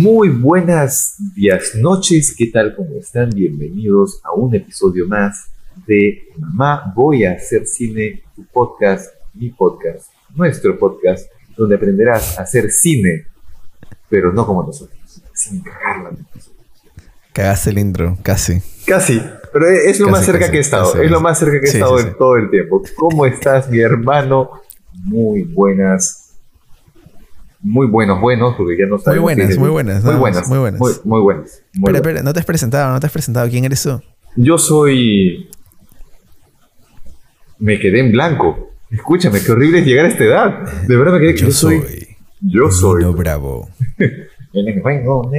[0.00, 2.76] Muy buenas días, noches, ¿qué tal?
[2.76, 3.30] ¿Cómo están?
[3.30, 5.50] Bienvenidos a un episodio más
[5.88, 12.42] de Mamá, voy a hacer cine, tu podcast, mi podcast, nuestro podcast, donde aprenderás a
[12.42, 13.26] hacer cine,
[14.08, 16.12] pero no como nosotros, sin cagarla.
[17.32, 18.62] Cagaste el intro, casi.
[18.86, 19.20] Casi,
[19.52, 21.58] pero es lo Casi, más cerca casi, que he estado, casi, es lo más cerca
[21.58, 22.16] que he Sí, estado sí, en sí.
[22.16, 22.82] todo el tiempo.
[22.96, 24.48] ¿Cómo estás, mi hermano?
[24.92, 26.27] Muy buenas.
[27.60, 29.24] Muy buenos, buenos, porque ya no sabemos.
[29.24, 30.80] buenas, muy buenas, Muy nada más, buenas, muy buenas.
[30.80, 31.62] Muy, muy buenas.
[31.74, 32.00] muy buenas.
[32.00, 33.48] espera, no te has presentado, no te has presentado.
[33.48, 34.00] ¿Quién eres tú?
[34.36, 35.48] Yo soy.
[37.58, 38.70] Me quedé en blanco.
[38.90, 40.82] Escúchame, qué horrible es llegar a esta edad.
[40.86, 41.36] De verdad me quedé.
[41.36, 42.16] Yo soy.
[42.40, 43.02] Yo soy.
[43.02, 43.68] Nino Bravo.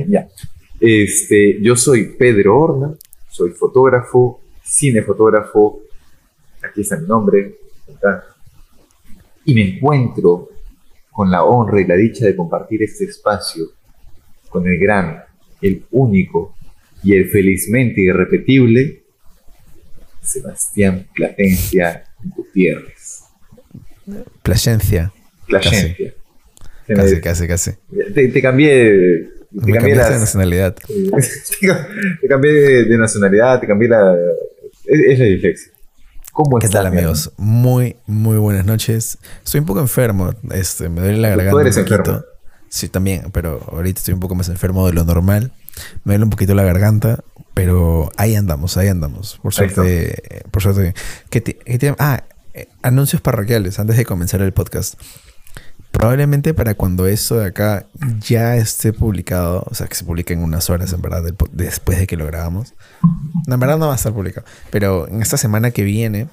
[0.08, 0.28] Ya.
[0.80, 2.94] Este, yo soy Pedro Horna,
[3.28, 5.82] soy fotógrafo, cinefotógrafo.
[6.62, 7.56] Aquí está mi nombre.
[7.96, 8.24] acá.
[9.46, 10.49] Y me encuentro
[11.20, 13.66] con la honra y la dicha de compartir este espacio
[14.48, 15.22] con el gran,
[15.62, 16.56] el único
[17.04, 19.04] y el felizmente irrepetible
[20.22, 23.24] Sebastián Platencia Gutiérrez.
[26.88, 27.72] Se me- Casi, casi, casi.
[28.16, 28.70] Te, te cambié.
[28.80, 30.76] Te Me cambié cambiaste de las- nacionalidad.
[32.22, 34.16] te cambié de, de nacionalidad, te cambié la.
[34.86, 35.74] Es, es la dislexia.
[36.42, 37.34] ¿Cómo ¿Qué tal, mi amigos?
[37.36, 39.18] Muy, muy buenas noches.
[39.44, 40.32] Estoy un poco enfermo.
[40.52, 41.62] Este, me duele la Tú garganta.
[41.62, 41.98] eres un poquito.
[42.12, 42.22] enfermo.
[42.70, 45.52] Sí, también, pero ahorita estoy un poco más enfermo de lo normal.
[46.06, 47.20] Me duele un poquito la garganta,
[47.54, 49.38] pero ahí andamos, ahí andamos.
[49.44, 50.94] Por suerte, por suerte.
[51.30, 52.24] ¿Qué te- qué te- ah,
[52.54, 54.94] eh, anuncios parroquiales antes de comenzar el podcast.
[55.92, 57.88] Probablemente para cuando esto de acá
[58.22, 62.08] ya esté publicado, o sea, que se publique en unas horas, en verdad, después de
[62.08, 62.74] que lo grabamos.
[63.48, 66.28] En verdad no va a estar publicado, pero en esta semana que viene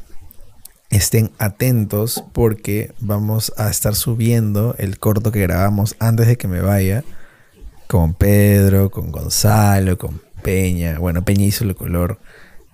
[0.90, 6.60] estén atentos porque vamos a estar subiendo el corto que grabamos antes de que me
[6.60, 7.02] vaya
[7.88, 10.98] con Pedro, con Gonzalo, con Peña.
[10.98, 12.18] Bueno, Peña hizo el color.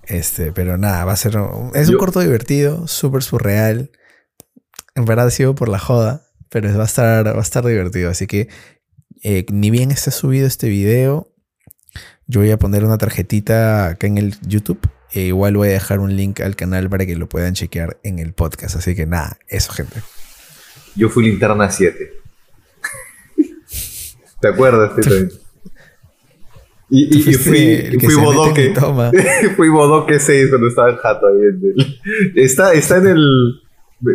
[0.04, 1.38] Este, pero nada, va a ser.
[1.38, 3.91] un- Es un Yo- corto divertido, súper surreal.
[4.94, 8.10] En verdad ha sido por la joda, pero va a estar, va a estar divertido.
[8.10, 8.48] Así que,
[9.24, 11.32] eh, ni bien esté subido este video,
[12.26, 14.78] yo voy a poner una tarjetita acá en el YouTube.
[15.14, 18.18] E igual voy a dejar un link al canal para que lo puedan chequear en
[18.18, 18.76] el podcast.
[18.76, 20.00] Así que nada, eso, gente.
[20.94, 22.12] Yo fui linterna 7.
[24.41, 24.94] ¿Te acuerdas?
[24.96, 25.14] Tito?
[26.91, 28.68] Y, y, Tú y fuiste fui, el que fui Bodoque.
[28.70, 29.10] toma.
[29.56, 31.60] fui Bodoque 6 cuando estaba en jato ahí en
[32.34, 33.60] el- Está, está en el.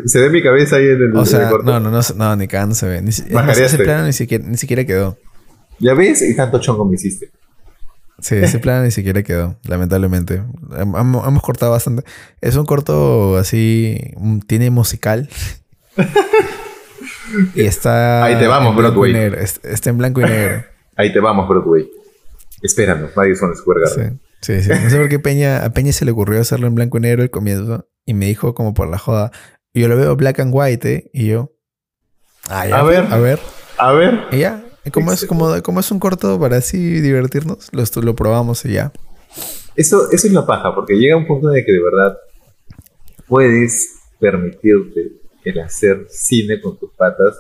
[0.06, 1.16] Se ve mi cabeza ahí en el.
[1.16, 3.02] O el sea, no, no, no, no, ni cagando se ve.
[3.02, 5.18] Ni, más, ese plano ni siquiera, ni siquiera quedó.
[5.80, 6.22] ¿Ya ves?
[6.22, 7.32] Y tanto chongo me hiciste.
[8.20, 10.42] Sí, ese plano ni siquiera quedó, lamentablemente.
[10.72, 12.04] Hem- Hemos, hemos cortado bastante.
[12.42, 14.00] Es un corto así,
[14.48, 15.30] tiene musical.
[17.56, 18.24] y está...
[18.24, 19.14] Ahí te vamos, Broadway.
[19.64, 20.64] Está en blanco y negro.
[20.96, 21.88] Ahí te vamos, Broadway.
[22.62, 24.20] Espéranos, Madison Square Garden.
[24.42, 24.80] Sí, sí, sí.
[24.84, 27.22] No sé por qué Peña, a Peña se le ocurrió hacerlo en blanco y negro
[27.22, 27.88] al comienzo.
[28.06, 29.32] Y me dijo como por la joda.
[29.78, 31.10] Y yo lo veo black and white, ¿eh?
[31.14, 31.52] Y yo...
[32.50, 33.06] Ah, ya, A ver.
[33.12, 33.40] A ver.
[33.78, 34.22] A ver.
[34.32, 34.64] Y ya.
[34.92, 38.92] Como es, como, como es un corto para así divertirnos, lo, lo probamos y ya.
[39.76, 42.18] Eso, eso es la paja, porque llega un punto en el que de verdad
[43.28, 45.12] puedes permitirte
[45.44, 47.36] el hacer cine con tus patas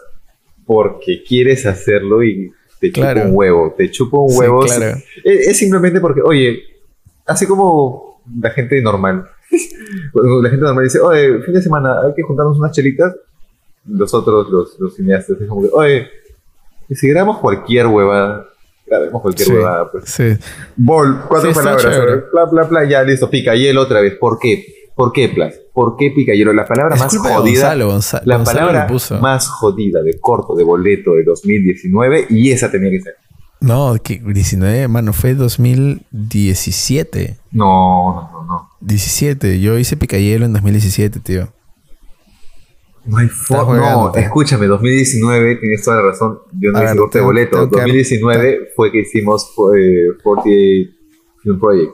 [0.65, 3.29] porque quieres hacerlo y te chupa Claro.
[3.29, 3.73] un huevo.
[3.75, 4.59] Te chupa un Sí, huevo.
[4.61, 4.97] claro.
[5.23, 6.59] Es, es simplemente porque, oye,
[7.25, 9.25] así como la gente normal.
[10.11, 13.15] Cuando la gente normal dice, oye, fin de semana hay que juntarnos unas chelitas.
[13.85, 16.07] Los otros, los, los cineastas, es como que, oye,
[16.89, 18.45] y si grabamos cualquier huevada,
[18.85, 19.53] grabemos cualquier Sí.
[19.53, 20.03] huevada, pues.
[20.09, 20.37] Sí.
[20.75, 22.23] Bol, cuatro Sí, palabras.
[22.33, 23.29] Bla, bla, bla, ya listo.
[23.29, 24.15] Picayelo otra vez.
[24.15, 24.65] ¿Por qué?
[24.95, 25.59] ¿Por qué, Plas?
[25.73, 26.51] ¿Por qué Picayelo?
[26.53, 27.75] La palabra Es más jodida.
[27.75, 28.87] Gonzalo, la Gonzalo palabra
[29.21, 33.15] más jodida de corto de boleto de 2019 y esa tenía que ser.
[33.59, 37.37] No, que 19, mano, fue 2017.
[37.51, 38.69] No, no, no, no.
[38.81, 39.59] 17.
[39.59, 41.51] Yo hice Picayelo en 2017, tío.
[43.05, 43.77] No hay forma.
[43.77, 46.37] No, escúchame, 2019, tienes toda la razón.
[46.59, 47.57] Yo no hice corte de boleto.
[47.57, 50.91] tengo que- 2019 fue que hicimos eh, 48
[51.41, 51.91] Film Project.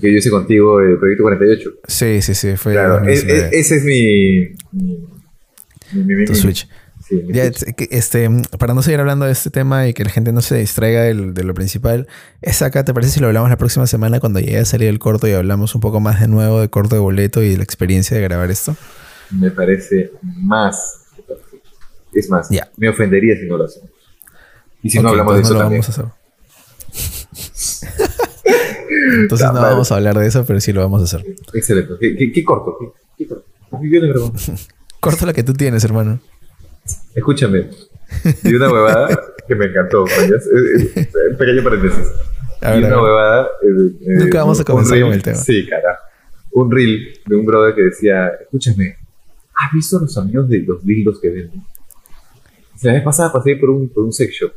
[0.00, 1.70] Que yo hice contigo el proyecto 48.
[1.86, 3.50] Sí, sí, sí, fue Claro, e- 2019.
[3.56, 4.00] e- ese es mi.
[4.72, 4.96] mi,
[5.92, 6.66] mi- mi- tu mi- Switch.
[7.12, 7.44] Sí, Ya,
[7.90, 8.28] este,
[8.58, 11.34] para no seguir hablando de este tema y que la gente no se distraiga del-
[11.34, 12.06] de lo principal,
[12.40, 14.98] es acá, ¿te parece si lo hablamos la próxima semana cuando llegue a salir el
[14.98, 17.64] corto y hablamos un poco más de nuevo de corto de boleto y de la
[17.64, 18.74] experiencia de grabar esto?
[19.30, 21.00] me parece más.
[22.14, 22.70] Es más, Ya.
[22.76, 23.90] me ofendería si no lo hacemos.
[24.82, 25.82] Y si no hablamos de eso no lo también.
[25.82, 26.12] vamos a hacer.
[29.22, 31.24] entonces no vamos a hablar de eso, pero sí lo vamos a hacer.
[31.54, 31.94] Excelente.
[32.00, 32.76] ¿Qué, qué- qué corto?
[32.78, 32.86] ¿Qué,
[33.18, 33.46] qué corto?
[33.80, 34.68] De preguntas.
[35.00, 36.20] Corta la que tú tienes, hermano.
[37.14, 37.68] Escúchame.
[38.44, 39.08] Y una huevada
[39.48, 40.04] que me encantó.
[41.38, 42.12] Pequeño paréntesis.
[42.62, 43.48] y una huevada.
[44.00, 45.36] Nunca vamos a comenzar con el tema.
[45.36, 46.04] Sí, carajo.
[46.52, 48.96] Un reel de un brother que decía: Escúchame,
[49.54, 51.62] ¿has visto los amigos de los dildos que venden?
[52.82, 54.52] La vez pasada pasé por un, por un sex shop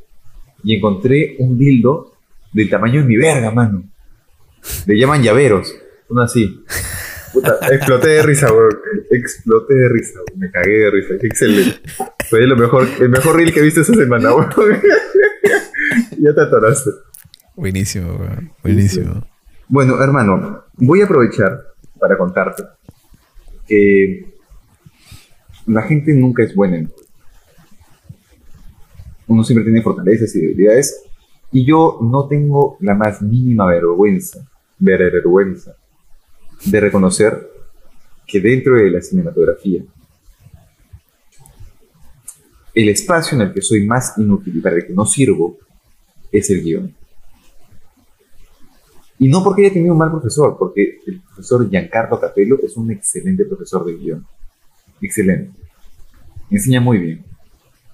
[0.64, 2.14] y encontré un dildo
[2.52, 3.84] del tamaño de mi verga, mano.
[4.88, 5.74] Le llaman llaveros.
[6.10, 6.64] Uno así.
[7.36, 8.80] Puta, exploté de risa, weón.
[9.12, 11.14] Exploté de risa, Me cagué de risa.
[11.22, 11.82] Excelente.
[12.30, 14.50] Fue lo mejor, el mejor reel que he visto esa semana, weón.
[16.18, 16.92] ya te atoraste.
[17.56, 18.52] Buenísimo, weón.
[18.64, 19.28] Buenísimo.
[19.68, 21.62] Bueno, hermano, voy a aprovechar
[22.00, 22.64] para contarte
[23.68, 24.34] que
[25.66, 26.92] la gente nunca es buena en
[29.28, 31.04] Uno siempre tiene fortalezas y debilidades.
[31.52, 34.48] Y yo no tengo la más mínima vergüenza,
[34.80, 35.76] vergüenza
[36.64, 37.52] de reconocer
[38.26, 39.84] que dentro de la cinematografía,
[42.74, 45.58] el espacio en el que soy más inútil y para el que no sirvo
[46.32, 46.94] es el guion.
[49.18, 52.92] Y no porque haya tenido un mal profesor, porque el profesor Giancarlo Capello es un
[52.92, 54.26] excelente profesor de guion.
[55.02, 55.52] Excelente.
[56.50, 57.26] enseña muy bien.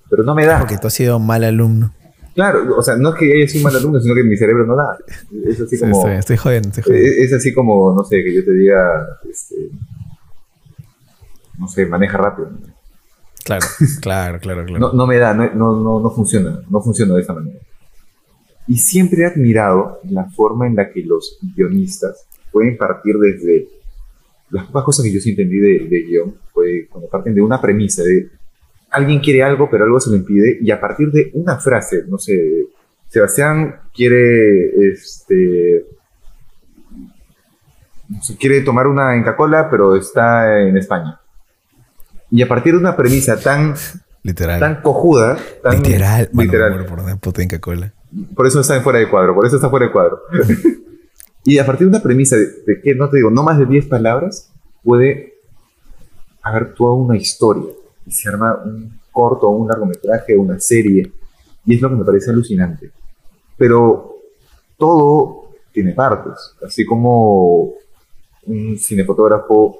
[0.09, 0.59] Pero no me da.
[0.59, 1.93] Porque tú has sido un mal alumno.
[2.33, 4.65] Claro, o sea, no es que haya sido un mal alumno, sino que mi cerebro
[4.65, 4.97] no da.
[5.45, 6.07] Es así como.
[6.07, 7.23] estoy, jodiendo, estoy jodiendo.
[7.23, 9.07] Es, así como, no sé, que yo te diga.
[9.29, 9.55] Este,
[11.57, 12.51] no sé, maneja rápido.
[13.43, 13.65] Claro,
[14.01, 14.79] claro, claro, claro.
[14.79, 16.61] No, no me da, no, no, no funciona.
[16.69, 17.59] No funciona de esa manera.
[18.67, 23.67] Y siempre he admirado la forma en la que los guionistas pueden partir desde.
[24.51, 27.61] Las pocas cosas que yo sí entendí de, de guion fue cuando parten de una
[27.61, 28.29] premisa de
[28.91, 32.17] alguien quiere algo, pero algo se lo impide, y a partir de una frase, no
[32.17, 32.67] sé,
[33.07, 35.85] Sebastián quiere, este,
[38.37, 41.19] quiere tomar una Inca Cola, pero está en España.
[42.29, 43.75] Y a partir de una premisa tan,
[44.23, 44.59] literal.
[44.59, 46.85] tan cojuda, tan literal, literal.
[46.85, 47.93] por una puta Inca Cola.
[48.35, 50.21] Por eso está fuera de cuadro, por eso está fuera de cuadro.
[51.45, 53.65] y a partir de una premisa de, de, que, no te digo, no más de
[53.65, 54.51] 10 palabras,
[54.83, 55.33] puede
[56.41, 57.71] haber toda una historia
[58.05, 61.11] y se arma un corto, un largometraje, una serie,
[61.65, 62.91] y es lo que me parece alucinante.
[63.57, 64.15] Pero
[64.77, 67.73] todo tiene partes, así como
[68.47, 69.77] un cinefotógrafo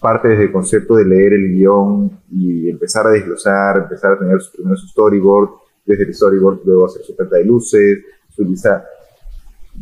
[0.00, 4.40] parte desde el concepto de leer el guion y empezar a desglosar, empezar a tener
[4.40, 5.50] sus primeros storyboard,
[5.84, 7.98] desde el storyboard luego hacer su carta de luces,
[8.34, 8.84] su lista.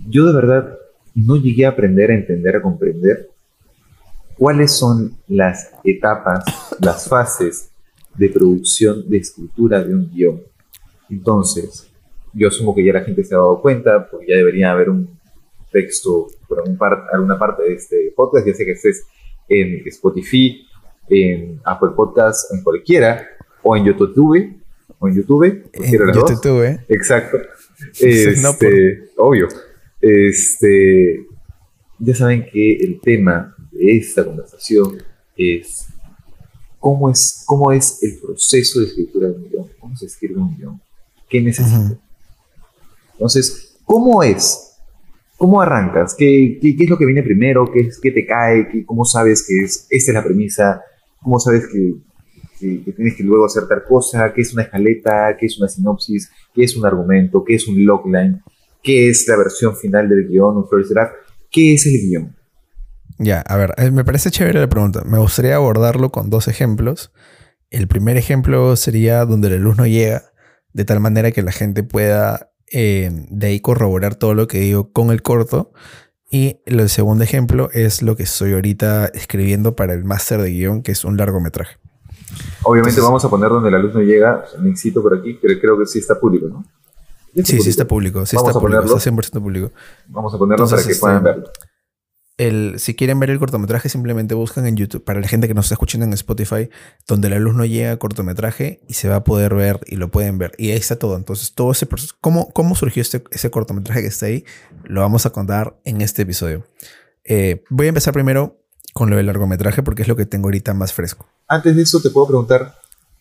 [0.09, 0.77] Yo de verdad
[1.15, 3.31] no llegué a aprender a entender, a comprender
[4.37, 6.45] cuáles son las etapas,
[6.81, 7.71] las fases
[8.19, 10.43] de producción, de escritura de un guion.
[11.09, 11.89] Entonces,
[12.35, 15.19] yo asumo que ya la gente se ha dado cuenta, porque ya debería haber un
[15.71, 16.63] texto por
[17.13, 19.07] alguna parte de este podcast, ya sea que estés
[19.49, 20.67] en Spotify,
[21.09, 23.27] en Apple Podcasts, en cualquiera,
[23.63, 24.61] o en YouTube,
[24.99, 26.81] o en YouTube, cualquiera de las YouTube, ¿eh?
[26.89, 27.39] Exacto.
[28.01, 29.47] Este, Obvio.
[30.01, 31.25] Este,
[32.01, 35.01] ya saben que el tema de esta conversación
[35.37, 35.88] es
[36.79, 40.57] cómo es, cómo es el proceso de escritura de un guion, cómo se escribe un
[40.57, 40.81] guion,
[41.29, 41.99] qué necesita.
[43.13, 44.77] Entonces, ¿cómo es?
[45.37, 46.15] ¿Cómo arrancas?
[46.17, 47.71] ¿Qué, qué, es lo que viene primero?
[47.73, 48.69] ¿Qué, qué te cae?
[48.69, 50.83] ¿Qué, ¿Cómo sabes que es, esta es la premisa?
[51.23, 51.95] ¿Cómo sabes que,
[52.59, 54.33] que, tienes que luego hacer tal cosa?
[54.33, 55.37] ¿Qué es una escaleta?
[55.39, 56.31] ¿Qué es una sinopsis?
[56.55, 57.45] ¿Qué es un argumento?
[57.45, 58.43] ¿Qué es un logline?
[58.83, 61.15] ¿Qué es la versión final del guion, un first draft?
[61.51, 62.38] ¿Qué es el guion?
[63.19, 65.03] Ya, a ver, eh, me parece chévere la pregunta.
[65.05, 67.13] Me gustaría abordarlo con dos ejemplos.
[67.71, 70.23] El primer ejemplo sería donde la luz no llega,
[70.73, 74.93] de tal manera que la gente pueda eh, de ahí corroborar todo lo que digo
[74.93, 75.73] con el corto.
[76.31, 80.83] Y el segundo ejemplo es lo que estoy ahorita escribiendo para el máster de guion,
[80.83, 81.79] que es un largometraje.
[82.63, 85.79] Obviamente vamos a poner donde la luz no llega, me incito por aquí, pero creo
[85.79, 86.65] que sí está público, ¿no?
[87.35, 89.73] Sí, sí está público, sí está público, está 100% público.
[90.09, 91.51] Vamos a ponerlo para que puedan este,
[92.39, 95.67] verlo si quieren ver el cortometraje, simplemente buscan en YouTube, para la gente que nos
[95.67, 96.71] está escuchando en Spotify,
[97.07, 100.39] donde la luz no llega cortometraje y se va a poder ver y lo pueden
[100.39, 100.53] ver.
[100.57, 101.17] Y ahí está todo.
[101.17, 104.45] Entonces, todo ese proceso, cómo, cómo surgió este, ese cortometraje que está ahí,
[104.85, 106.65] lo vamos a contar en este episodio.
[107.25, 108.63] Eh, voy a empezar primero
[108.95, 111.29] con lo del largometraje porque es lo que tengo ahorita más fresco.
[111.49, 112.75] Antes de eso, te puedo preguntar.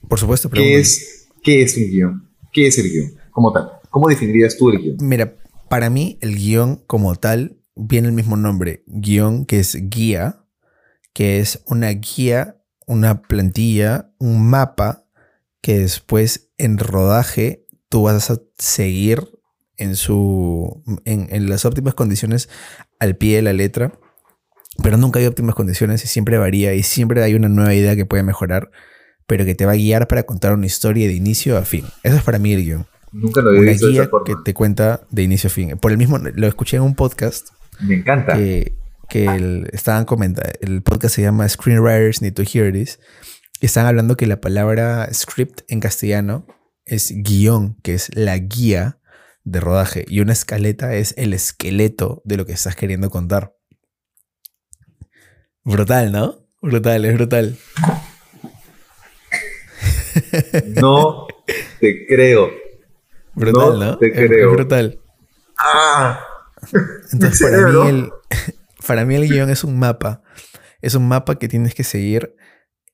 [0.08, 2.30] Por supuesto, ¿Qué es, ¿Qué es un guion?
[2.54, 3.14] ¿Qué es el guion?
[3.32, 3.72] Como tal.
[3.90, 4.98] ¿Cómo definirías tú el guion?
[5.02, 5.36] Mira,
[5.70, 10.44] para mí, el guion como tal viene el mismo nombre, guion, que es guía,
[11.14, 15.06] que es una guía, una plantilla, un mapa
[15.62, 19.28] que después en rodaje tú vas a seguir
[19.78, 22.50] en, su, en, las óptimas condiciones
[23.00, 23.94] al pie de la letra,
[24.82, 28.06] pero nunca hay óptimas condiciones y siempre varía y siempre hay una nueva idea que
[28.06, 28.72] puede mejorar.
[29.28, 31.86] pero que te va a guiar para contar una historia de inicio a fin.
[32.04, 32.88] Eso es para mí el guion.
[33.12, 34.26] Nunca lo había Una visto de guía esa forma.
[34.26, 35.78] que te cuenta de inicio a fin.
[35.78, 38.36] Por el mismo, lo escuché en un podcast Me encanta.
[38.36, 38.74] que,
[39.10, 43.00] que el, estaban comentando, el podcast se llama Screenwriters Need to Hear This,
[43.62, 46.46] y están hablando que la palabra script en castellano
[46.86, 49.00] es guion, que es la guía
[49.44, 53.54] de rodaje, y una escaleta es el esqueleto de lo que estás queriendo contar.
[55.64, 56.46] Brutal, ¿no?
[56.62, 57.58] Brutal, es brutal.
[60.82, 61.28] No
[61.80, 62.50] te creo.
[63.34, 63.98] Brutal, No ¿no?
[63.98, 64.52] te Es- es creo.
[64.52, 65.00] brutal.
[65.58, 66.20] ¡Ah!
[67.12, 68.10] Entonces, para mí, el,
[68.88, 70.24] para mí el guion es un mapa.
[70.82, 72.36] Es un mapa que tienes que seguir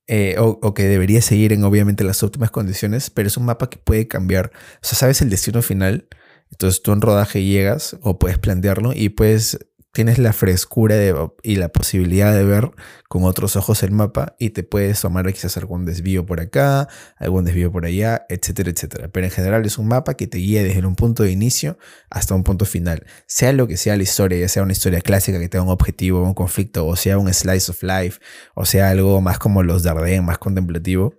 [0.07, 3.69] eh, o, o que deberías seguir en obviamente las óptimas condiciones, pero es un mapa
[3.69, 4.51] que puede cambiar.
[4.75, 6.07] O sea, sabes el destino final.
[6.51, 9.57] Entonces tú en rodaje llegas o puedes plantearlo y pues
[9.93, 10.95] tienes la frescura
[11.43, 12.71] y la posibilidad de ver
[13.07, 17.45] con otros ojos el mapa y te puedes tomar quizás algún desvío por acá, algún
[17.45, 19.09] desvío por allá, etcétera, etcétera.
[19.09, 21.77] Pero en general es un mapa que te guía desde un punto de inicio
[22.09, 23.05] hasta un punto final.
[23.27, 26.23] Sea lo que sea la historia, ya sea una historia clásica que tenga un objetivo,
[26.23, 28.19] un conflicto, o sea un slice of life,
[28.55, 31.13] o sea algo más como los Dardenne, más contemplativo,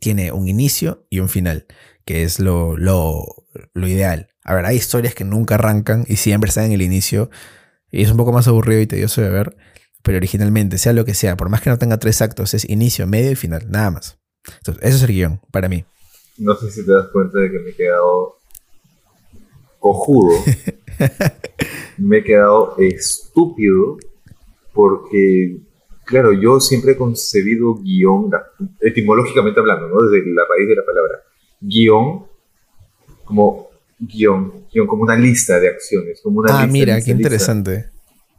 [0.00, 1.66] tiene un inicio y un final,
[2.04, 4.28] que es lo, lo, lo ideal.
[4.44, 7.30] A ver, hay historias que nunca arrancan y siempre están en el inicio,
[7.90, 9.56] y es un poco más aburrido y tedioso de ver,
[10.02, 13.06] pero originalmente, sea lo que sea, por más que no tenga tres actos, es inicio,
[13.06, 14.18] medio y final, nada más.
[14.58, 15.84] Entonces, eso es el guion, para mí.
[16.38, 18.38] No sé si te das cuenta de que me he quedado
[19.78, 20.36] cojudo.
[21.98, 23.98] me he quedado estúpido
[24.72, 25.58] porque,
[26.04, 28.30] claro, yo siempre he concebido guion,
[28.80, 30.02] etimológicamente hablando, ¿no?
[30.02, 31.22] Desde la raíz de la palabra.
[31.60, 32.26] Guión
[33.24, 33.69] como
[34.00, 37.28] guion, guion como una lista de acciones, como una Ah, lista, mira, lista, qué lista.
[37.28, 37.86] interesante.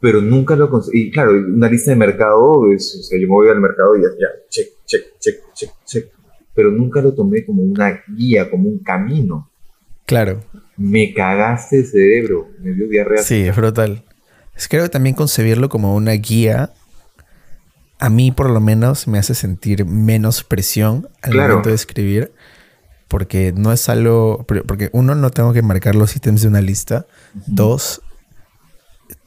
[0.00, 1.02] Pero nunca lo conseguí.
[1.08, 4.02] Y claro, una lista de mercado es, o sea, yo me voy al mercado y
[4.02, 6.06] ya, ya, check, check, check, check, check.
[6.54, 9.48] Pero nunca lo tomé como una guía, como un camino.
[10.04, 10.42] Claro.
[10.76, 13.22] Me cagaste el cerebro, me dio diarrea.
[13.22, 14.04] Sí, es brutal.
[14.56, 16.72] Es- Creo que también concebirlo como una guía,
[17.98, 21.48] a mí por lo menos me hace sentir menos presión al Claro.
[21.50, 22.32] momento de escribir,
[23.12, 27.04] porque no es algo, porque uno, no tengo que marcar los ítems de una lista,
[27.44, 28.00] dos,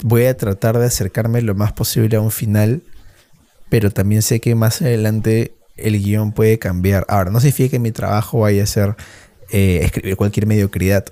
[0.03, 2.81] voy a tratar de acercarme lo más posible a un final,
[3.69, 7.05] pero también sé que más adelante el guion puede cambiar.
[7.09, 8.95] Ahora, no significa que mi trabajo vaya a ser
[9.51, 11.05] eh, escribir cualquier mediocridad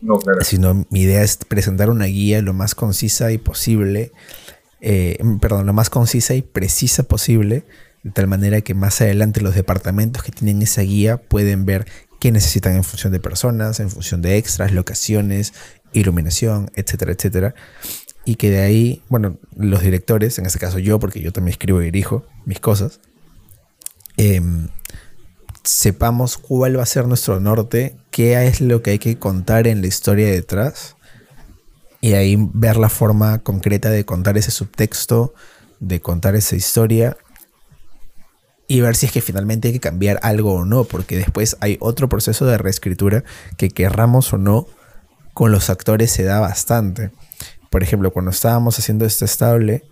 [0.00, 0.44] No, claro.
[0.44, 4.12] sino mi idea es presentar una guía lo más concisa y posible,
[4.80, 7.64] eh, perdón, lo más concisa y precisa posible,
[8.04, 11.86] de tal manera que más adelante los departamentos que tienen esa guía pueden ver
[12.24, 15.52] qué necesitan en función de personas, en función de extras, locaciones,
[15.92, 17.54] iluminación, etcétera, etcétera.
[18.24, 21.82] Y que de ahí, bueno, los directores, en este caso yo, porque yo también escribo
[21.82, 23.00] y dirijo mis cosas,
[24.16, 24.68] em,
[25.64, 29.82] sepamos cuál va a ser nuestro norte, qué es lo que hay que contar en
[29.82, 30.96] la historia detrás,
[32.00, 35.34] y ahí ver la forma concreta de contar ese subtexto,
[35.78, 37.18] de contar esa historia,
[38.68, 41.76] y ver si es que finalmente hay que cambiar algo o no, porque después hay
[41.80, 43.24] otro proceso de reescritura
[43.56, 44.66] que querramos o no,
[45.34, 47.10] con los actores se da bastante.
[47.70, 49.82] Por ejemplo, cuando estábamos haciendo este estable,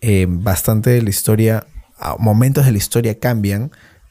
[0.00, 1.66] eh, bastante de la historia,
[2.18, 3.70] momentos de la historia cambian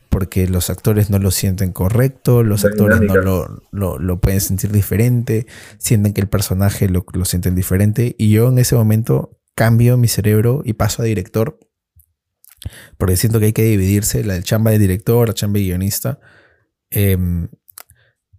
[0.09, 4.71] porque los actores no lo sienten correcto, los actores no lo, lo- lo pueden sentir
[4.71, 9.95] diferente, sienten que el personaje lo, lo sienten diferente y yo en ese momento cambio
[9.97, 11.59] mi cerebro y paso a director
[12.97, 16.19] porque siento que hay que dividirse la chamba de director, la chamba de guionista.
[16.89, 17.49] Em,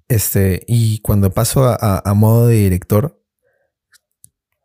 [0.08, 3.20] este, y cuando paso a, modo de director,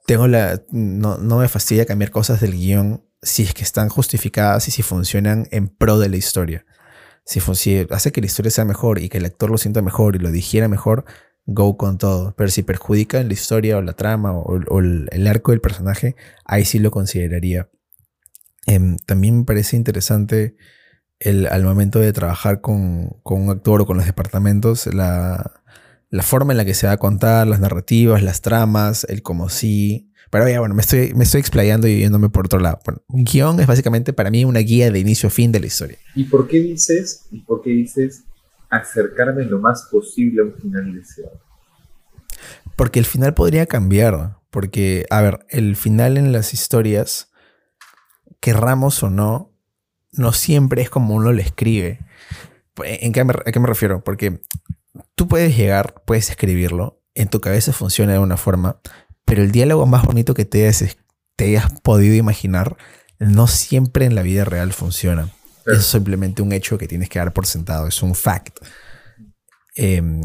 [0.06, 0.62] tengo la.
[0.72, 4.84] No, no me fastidia cambiar cosas del guion si es que están justificadas y si
[4.84, 6.66] funcionan en pro de la historia.
[7.26, 7.42] Si,
[7.90, 10.32] hace que la historia sea mejor y que el actor lo sienta mejor y lo
[10.32, 11.06] digiera mejor,
[11.46, 12.36] go con todo.
[12.38, 16.16] Pero si perjudica la historia o la trama o, o el, el arco del personaje,
[16.46, 17.70] ahí sí lo consideraría.
[18.68, 20.58] Em, también me parece interesante
[21.20, 25.64] el, al momento de trabajar con, con un actor o con los departamentos, la,
[26.10, 29.50] la forma en la que se va a contar, las narrativas, las tramas, el como
[29.50, 30.12] sí.
[30.30, 32.80] Pero ya, bueno, me estoy, me estoy explayando y yéndome por otro lado.
[32.86, 35.68] Bueno, un guion es básicamente para mí una guía de inicio a fin de la
[35.68, 35.98] historia.
[36.16, 38.26] ¿Y por qué dices, y por qué dices
[38.70, 41.40] acercarme lo más posible a un final deseado?
[42.76, 44.36] Porque el final podría cambiar.
[44.50, 47.32] Porque, a ver, el final en las historias,
[48.40, 49.52] querramos o no,
[50.12, 52.00] no siempre es como uno lo escribe.
[52.84, 54.04] ¿En qué me, ¿A qué me refiero?
[54.04, 54.42] Porque
[55.16, 58.80] tú puedes llegar, puedes escribirlo, en tu cabeza funciona de una forma,
[59.26, 60.98] pero el diálogo más bonito que te hayas,
[61.36, 62.78] te hayas podido imaginar,
[63.20, 65.32] no siempre en la vida real funciona.
[65.66, 68.60] es simplemente un hecho que tienes que dar por sentado, es un fact.
[69.76, 70.22] Em,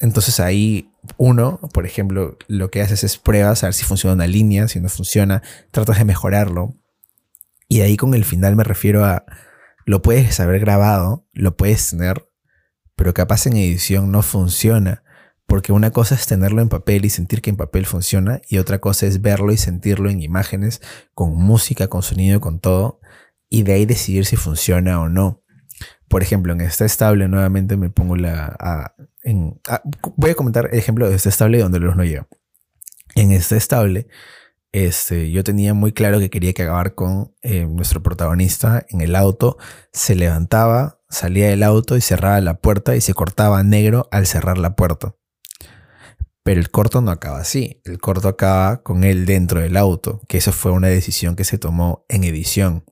[0.00, 4.26] entonces ahí uno, por ejemplo, lo que haces es pruebas a ver si funciona una
[4.26, 6.74] línea, si no funciona, tratas de mejorarlo.
[7.68, 9.24] Y ahí con el final me refiero a,
[9.84, 12.28] lo puedes haber grabado, lo puedes tener,
[12.96, 15.04] pero capaz en edición no funciona.
[15.46, 18.80] Porque una cosa es tenerlo en papel y sentir que en papel funciona, y otra
[18.80, 20.82] cosa es verlo y sentirlo en imágenes,
[21.14, 23.00] con música, con sonido, con todo,
[23.48, 25.42] y de ahí decidir si funciona o no.
[26.06, 28.94] Por ejemplo, en esta estable nuevamente me pongo la...
[30.16, 32.26] voy a comentar el ejemplo de esta estable donde luz no llega.
[33.14, 34.06] En esta estable,
[34.72, 39.16] este, yo tenía muy claro que quería que acabar con eh, nuestro protagonista en el
[39.16, 39.58] auto.
[39.92, 44.58] Se levantaba, salía del auto y cerraba la puerta y se cortaba negro al cerrar
[44.58, 45.14] la puerta.
[46.42, 47.80] Pero el corto no acaba así.
[47.84, 51.58] El corto acaba con él dentro del auto, que eso fue una decisión que se
[51.58, 52.84] tomó en edición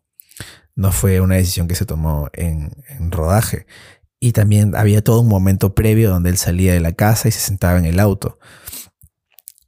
[0.76, 2.70] no fue una decisión que se tomó en,
[3.10, 3.66] rodaje.
[4.20, 7.40] Y también había todo un momento previo donde él salía de la casa y se
[7.40, 8.38] sentaba en el auto.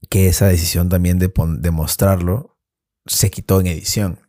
[0.09, 2.59] Que esa decisión también de, mostrarlo
[3.07, 4.21] se quitó en edición.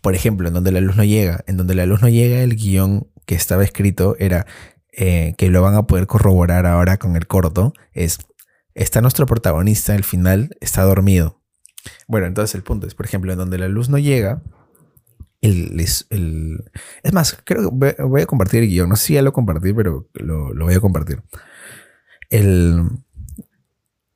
[0.00, 1.44] Por ejemplo, en donde la luz no llega.
[1.46, 4.46] En donde la luz no llega, el guion que estaba escrito era
[4.92, 7.72] eh, que lo van a poder corroborar ahora con el corto.
[7.92, 8.18] Es,
[8.74, 11.42] está nuestro protagonista, al final está dormido.
[12.06, 14.42] Bueno, entonces el punto es, por ejemplo, en donde la luz no llega,
[15.40, 18.88] el, es más, creo que voy a compartir el guion.
[18.88, 21.22] No sé si ya lo compartí, pero lo, voy a compartir.
[22.30, 22.82] El,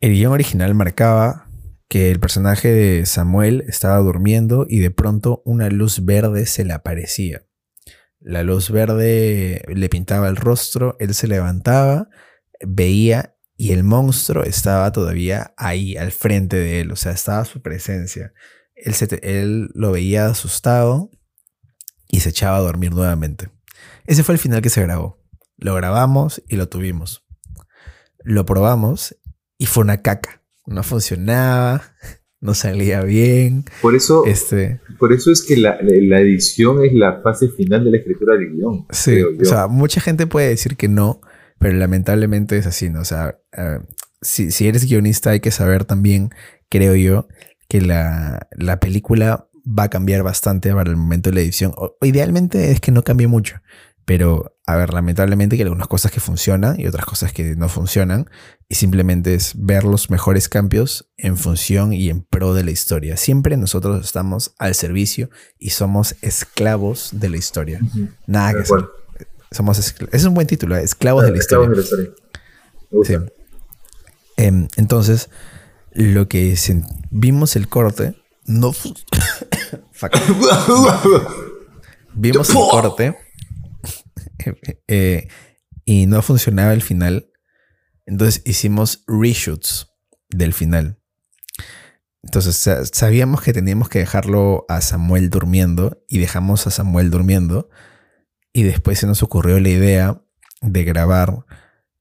[0.02, 1.48] el guion original marcaba
[1.88, 6.72] que el personaje de Samuel estaba durmiendo y de pronto una luz verde se le
[6.72, 7.46] aparecía.
[8.18, 12.08] La luz verde le pintaba el rostro, él se levantaba,
[12.66, 17.62] veía y el monstruo estaba todavía ahí al frente de él, o sea, estaba su
[17.62, 18.32] presencia.
[18.74, 21.12] Él, lo veía asustado
[22.08, 23.50] y se echaba a dormir nuevamente.
[24.04, 25.22] Ese fue el final que se grabó.
[25.58, 27.24] Lo grabamos y lo tuvimos.
[28.24, 29.16] Lo probamos
[29.62, 30.42] y fue una caca.
[30.66, 31.82] No funcionaba,
[32.40, 33.64] no salía bien.
[33.80, 37.98] Por eso, este, por eso es que la, edición es la fase final de la
[37.98, 38.86] escritura del guion.
[38.90, 41.20] Sí, o sea, mucha gente puede decir que no,
[41.60, 43.02] pero lamentablemente es así, ¿no?
[43.02, 43.38] O sea,
[44.20, 46.30] si, si, eres guionista hay que saber también,
[46.68, 47.28] creo yo,
[47.68, 48.48] que la,
[48.80, 51.72] película va a cambiar bastante para el momento de la edición.
[51.76, 53.60] O, idealmente es que no cambie mucho.
[54.04, 57.68] Pero, a ver, lamentablemente que hay algunas cosas que funcionan y otras cosas que no
[57.68, 58.28] funcionan.
[58.68, 63.16] Y simplemente es ver los mejores cambios en función y en pro de la historia.
[63.16, 67.80] Siempre nosotros estamos al servicio y somos esclavos de la historia.
[68.26, 68.64] Nada que.
[69.50, 70.82] Somos es un buen título, ¿eh?
[70.82, 71.68] esclavos, de la historia.
[71.68, 72.10] de la historia.
[73.04, 73.16] Sí.
[74.38, 75.28] Em, entonces,
[75.92, 76.56] lo que
[77.10, 78.14] vimos el corte,
[78.46, 78.72] no
[82.14, 83.14] vimos el corte
[84.88, 85.28] eh,
[85.84, 87.30] y no funcionaba el final.
[88.06, 89.88] Entonces hicimos reshoots
[90.30, 90.98] del final.
[92.22, 92.56] Entonces
[92.92, 97.68] sabíamos que teníamos que dejarlo a Samuel durmiendo y dejamos a Samuel durmiendo.
[98.52, 100.22] Y después se nos ocurrió la idea
[100.60, 101.44] de grabar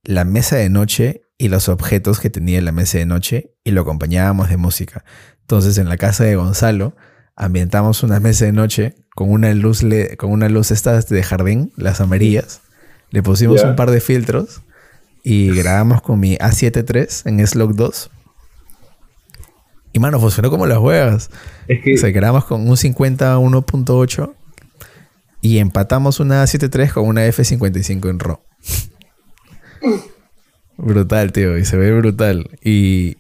[0.03, 3.81] la mesa de noche y los objetos que tenía la mesa de noche y lo
[3.81, 5.03] acompañábamos de música.
[5.41, 6.95] Entonces en la casa de Gonzalo
[7.35, 9.83] ambientamos una mesa de noche con una luz,
[10.17, 12.61] con una luz estas de jardín, las amarillas.
[13.09, 14.61] Le pusimos un par de filtros
[15.23, 16.85] y grabamos con mi A7
[17.25, 18.09] III en Slog 2.
[19.93, 21.29] Y mano, funcionó como las huevas.
[21.67, 21.95] Es que...
[21.95, 24.33] O sea, grabamos con un 50 1.8
[25.41, 28.39] y empatamos una A7 III con una F55 en RAW.
[30.77, 32.49] Brutal, tío, y se ve brutal.
[32.63, 33.17] Y,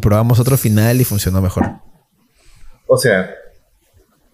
[0.00, 1.64] probamos otro final y funcionó mejor.
[2.86, 3.34] O sea,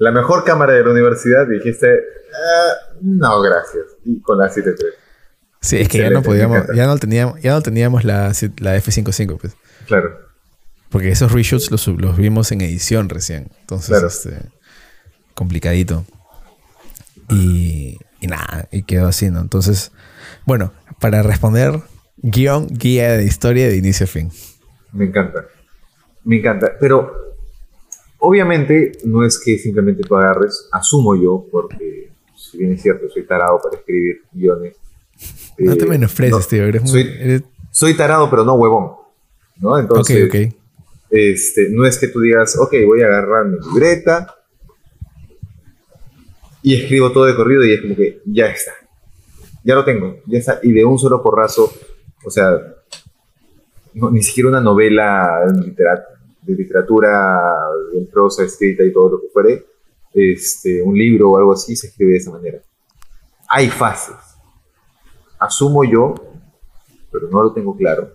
[0.01, 1.87] la mejor cámara de la universidad dijiste,
[2.33, 3.85] ah, no, gracias.
[4.05, 4.77] Y con la 7.3.
[5.61, 8.29] Sí, es que ya no podíamos, ya no teníamos, ya no teníamos la,
[8.61, 9.55] la F55, pues.
[9.87, 10.19] Claro.
[10.89, 13.51] Porque esos reshoots los, los vimos en edición recién.
[13.61, 14.49] Entonces, este,
[15.35, 16.07] complicadito.
[17.29, 19.41] Y, y nada, y quedó así, ¿no?
[19.41, 19.93] Entonces,
[20.47, 21.79] bueno, para responder
[22.17, 24.33] Guión, guía de historia de inicio a fin.
[24.93, 25.45] Me encanta.
[26.25, 26.73] Me encanta.
[26.81, 27.13] Pero
[28.21, 33.25] obviamente no es que simplemente tú agarres, asumo yo, porque si bien es cierto, soy
[33.25, 34.77] tarado para escribir guiones.
[35.59, 36.65] No te eh, menosprecies, tío.
[37.71, 38.93] soy, tarado, pero no huevón.
[39.57, 39.79] ¿no?
[39.79, 40.31] Entonces,
[41.11, 44.35] Este, no es que tú digas, ok, voy a agarrar mi libreta
[46.63, 48.73] y escribo todo de corrido y es como que ya está.
[49.65, 50.61] Ya lo tengo, ya está.
[50.63, 51.71] Y de un solo porrazo
[52.25, 52.61] o sea,
[53.95, 55.45] ni siquiera una novela
[56.43, 57.55] de literatura
[57.95, 59.67] en prosa escrita y todo lo que fuere,
[60.13, 62.61] este, un libro o algo así se escribe de esa manera.
[63.49, 64.17] hay fases.
[65.39, 66.15] Asumo yo,
[67.11, 68.13] pero no lo tengo claro,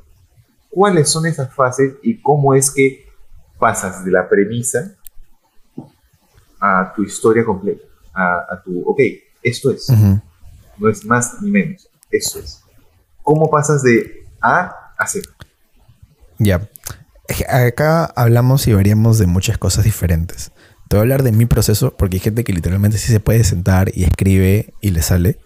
[0.70, 3.06] cuáles son esas fases y cómo es que
[3.58, 4.96] pasas de la premisa
[6.60, 9.00] a tu historia completa, a, tu, ok,
[9.42, 9.88] esto es,
[10.78, 12.62] no es más ni menos, eso es.
[13.24, 15.28] ¿Cómo pasas de A a Z?
[16.38, 16.70] Ya.
[17.50, 20.52] Acá hablamos y veríamos de muchas cosas diferentes.
[20.88, 23.44] Te voy a hablar de mi proceso porque hay gente que literalmente sí se puede
[23.44, 25.40] sentar y escribe y le sale.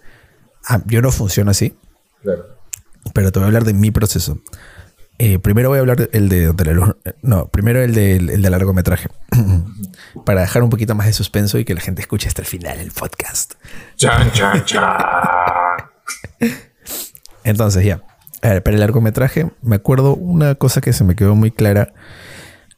[0.67, 1.77] Ah, yo no funciono así.
[2.21, 2.57] Claro.
[3.13, 4.39] Pero te voy a hablar de mi proceso.
[5.17, 6.53] Eh, primero voy a hablar el de,
[7.21, 9.09] no, primero el de, el de largometraje.
[10.25, 12.79] Para dejar un poquito más de suspenso y que la gente escuche hasta el final
[12.79, 13.55] el podcast.
[13.95, 14.97] Chan, chan, chan.
[17.43, 18.01] Entonces, ya.
[18.41, 21.93] A ver, para el largometraje, me acuerdo una cosa que se me quedó muy clara.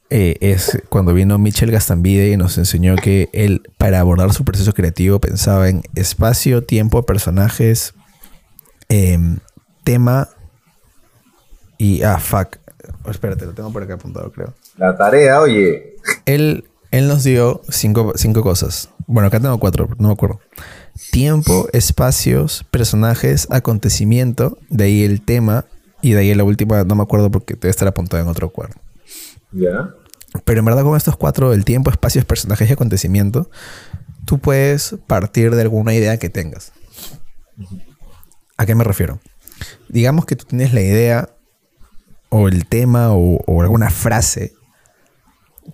[0.10, 4.74] Eh, es cuando vino Michel Gastambide y nos enseñó que él, para abordar su proceso
[4.74, 7.94] creativo, pensaba en espacio, tiempo, personajes,
[8.90, 9.38] em,
[9.84, 10.30] tema
[11.78, 12.04] y.
[12.04, 12.58] Ah, fuck.
[13.10, 14.54] espérate, lo tengo por acá apuntado, creo.
[14.78, 15.96] La tarea, oye.
[16.26, 18.90] Él, él nos dio cinco, cinco cosas.
[19.08, 20.40] Bueno, acá tengo cuatro, no me acuerdo
[21.12, 25.66] tiempo, espacios, personajes, acontecimiento, de ahí el tema,
[26.02, 28.80] y de ahí la última, no me acuerdo porque debe estar apuntado en otro cuadro.
[29.52, 29.94] Ya.
[30.46, 33.50] Pero en verdad con estos cuatro, el tiempo, espacios, personajes y acontecimiento,
[34.26, 36.72] tú puedes partir de alguna idea que tengas.
[38.58, 39.20] ¿A qué me refiero?
[39.90, 41.30] Digamos que tú tienes la idea
[42.30, 44.54] o el tema o, o alguna frase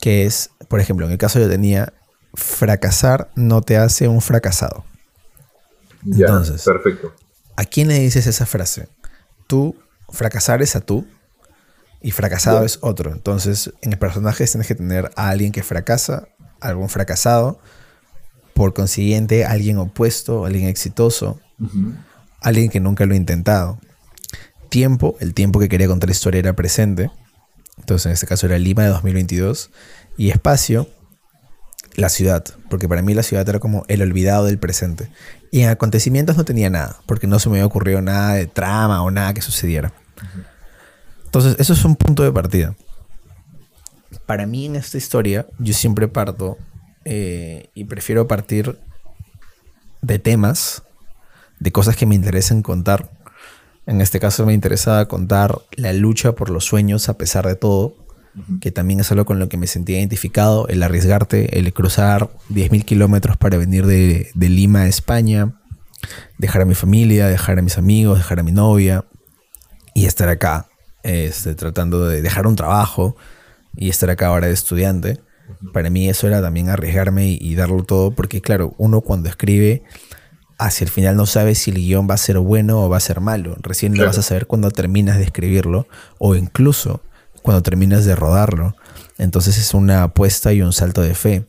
[0.01, 1.93] que es, por ejemplo, en el caso yo tenía,
[2.33, 4.83] fracasar no te hace un fracasado.
[6.11, 7.13] Entonces, perfecto.
[7.55, 8.87] ¿A quién le dices esa frase?
[9.47, 9.75] Tú,
[10.09, 11.05] fracasar es a tú
[12.01, 13.11] y fracasado es otro.
[13.11, 16.29] Entonces, en el personaje tienes que tener a alguien que fracasa,
[16.61, 17.59] algún fracasado,
[18.53, 21.39] por consiguiente, alguien opuesto, alguien exitoso,
[22.41, 23.79] alguien que nunca lo ha intentado.
[24.69, 27.11] Tiempo, el tiempo que quería contar la historia era presente.
[27.77, 29.71] Entonces, en este caso era Lima de 2022.
[30.17, 30.89] Y espacio,
[31.97, 35.09] la ciudad, porque para mí la ciudad era como el olvidado del presente.
[35.51, 39.01] Y en acontecimientos no tenía nada, porque no se me había ocurrido nada de trama
[39.01, 39.91] o nada que sucediera.
[41.25, 42.75] Entonces, eso es un punto de partida.
[44.27, 46.57] Para mí en esta historia, yo siempre parto
[47.03, 48.77] eh, y prefiero partir
[50.01, 50.83] de temas,
[51.59, 53.09] de cosas que me interesan contar.
[53.87, 57.95] En este caso me interesaba contar la lucha por los sueños a pesar de todo,
[58.61, 62.85] que también es algo con lo que me sentía identificado, el arriesgarte, el cruzar 10.000
[62.85, 65.53] kilómetros para venir de, Lima a España,
[66.37, 69.05] dejar a mi familia, dejar a mis amigos, dejar a mi novia
[69.93, 70.67] y estar acá,
[71.03, 73.15] este, tratando de dejar un trabajo
[73.75, 75.19] y estar acá ahora de estudiante.
[75.73, 79.83] Para mí eso era también arriesgarme y, darlo todo, porque claro, uno cuando escribe
[80.59, 83.01] hacia el final no sabe si el guion va a ser bueno o va a
[83.01, 83.55] ser malo.
[83.61, 87.01] Recién lo vas a saber cuando terminas de escribirlo o incluso
[87.47, 88.75] cuando terminas de rodarlo.
[89.17, 91.45] Entonces es una apuesta y un salto de fe.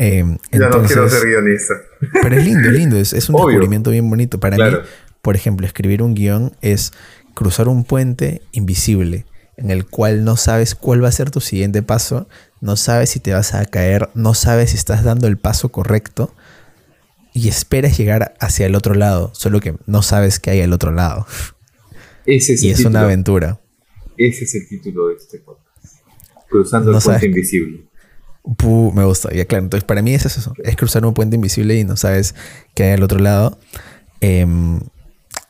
[0.00, 1.74] Eh, ya no quiero ser guionista.
[2.20, 2.96] Pero es lindo, lindo.
[2.96, 4.40] Es, un descubrimiento bien bonito.
[4.40, 4.76] Para mí,
[5.22, 6.92] por ejemplo, escribir un guion es
[7.34, 11.84] cruzar un puente invisible en el cual no sabes cuál va a ser tu siguiente
[11.84, 12.26] paso,
[12.60, 16.34] no sabes si te vas a caer, no sabes si estás dando el paso correcto,
[17.34, 20.92] y esperas llegar hacia el otro llado, solo que no sabes que hay al otro
[20.92, 21.26] lado.
[22.24, 23.60] Ese es y es una aventura.
[24.16, 25.96] Ese es el título de este podcast.
[26.48, 27.86] Cruzando el puente invisible.
[28.94, 29.64] me gusta, ya claro.
[29.64, 32.36] Entonces, para mí es eso: es cruzar un puente invisible y no sabes
[32.74, 33.58] qué hay al otro lado.
[34.20, 34.78] Em,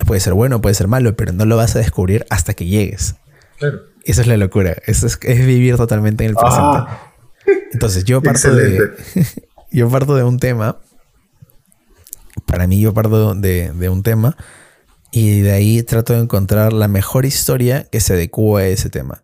[0.06, 3.16] puede ser bueno, puede ser malo, pero no lo vas a descubrir hasta que llegues.
[3.58, 3.82] Claro.
[4.04, 4.74] Esa es la locura.
[4.86, 6.62] Eso es, vivir totalmente en el presente.
[6.62, 7.12] Ah.
[7.74, 8.90] Entonces, yo parto de.
[9.70, 10.78] yo parto de un tema
[12.46, 14.36] para mí yo parto de, un tema
[15.10, 19.22] y de ahí trato de encontrar la mejor historia que se adecue a ese tema.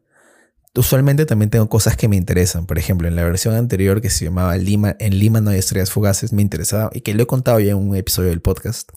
[0.74, 2.66] Usualmente también tengo cosas que me interesan.
[2.66, 5.90] Por ejemplo, en la versión anterior que se llamaba Lima, en Lima no hay estrellas
[5.90, 8.90] fugaces, me interesaba, y que lo he contado ya en un episodio del podcast,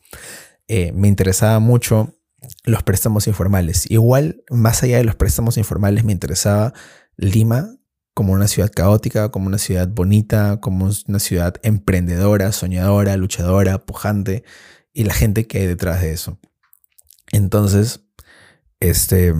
[0.67, 2.15] eh, me interesaba mucho
[2.63, 3.89] los préstamos informales.
[3.89, 6.73] Igual, más allá de los préstamos informales, me interesaba
[7.17, 7.75] Lima
[8.13, 14.43] como una ciudad caótica, como una ciudad bonita, como una ciudad emprendedora, soñadora, luchadora, pujante
[14.93, 16.39] y la gente que hay detrás de eso.
[17.31, 18.01] Entonces,
[18.79, 19.33] este,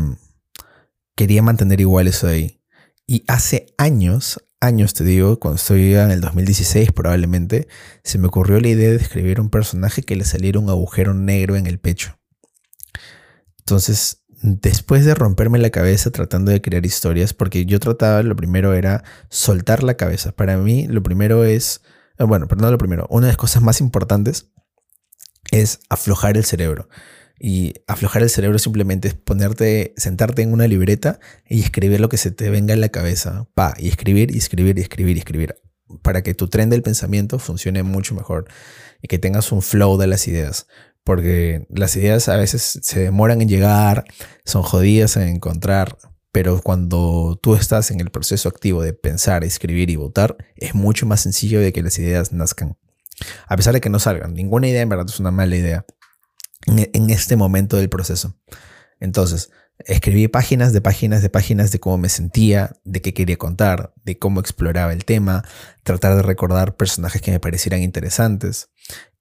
[1.15, 2.61] quería mantener igual eso ahí.
[3.05, 7.67] Y hace años, años te digo, cuando estoy en el 2016 probablemente,
[8.03, 11.55] se me ocurrió la idea de escribir un personaje que le saliera un agujero negro
[11.55, 12.17] en el pecho.
[13.59, 18.73] Entonces, después de romperme la cabeza tratando de crear historias, porque yo trataba, lo primero
[18.73, 20.33] era soltar la cabeza.
[20.33, 21.81] Para mí, lo primero es,
[22.19, 24.51] eh, bueno, perdón, lo primero, una de las cosas más importantes
[25.51, 26.89] es aflojar el cerebro.
[27.39, 32.17] Y aflojar el cerebro simplemente es ponerte, sentarte en una libreta y escribir lo que
[32.17, 33.47] se te venga en la cabeza.
[33.53, 35.55] Pa, y escribir, y escribir, y escribir, y escribir.
[36.01, 38.45] Para que tu tren del pensamiento funcione mucho mejor
[39.01, 40.67] y que tengas un flow de las ideas.
[41.03, 44.05] Porque las ideas a veces se demoran en llegar,
[44.45, 45.97] son jodidas en encontrar,
[46.31, 51.05] pero cuando tú estás en el proceso activo de pensar, escribir y votar, es mucho
[51.05, 52.77] más sencillo de que las ideas nazcan.
[53.47, 55.85] A pesar de que no salgan, ninguna idea en verdad es una mala idea
[56.65, 58.35] en este momento del proceso.
[58.99, 63.93] Entonces, escribí páginas de páginas de páginas de cómo me sentía, de qué quería contar,
[64.03, 65.43] de cómo exploraba el tema,
[65.83, 68.69] tratar de recordar personajes que me parecieran interesantes.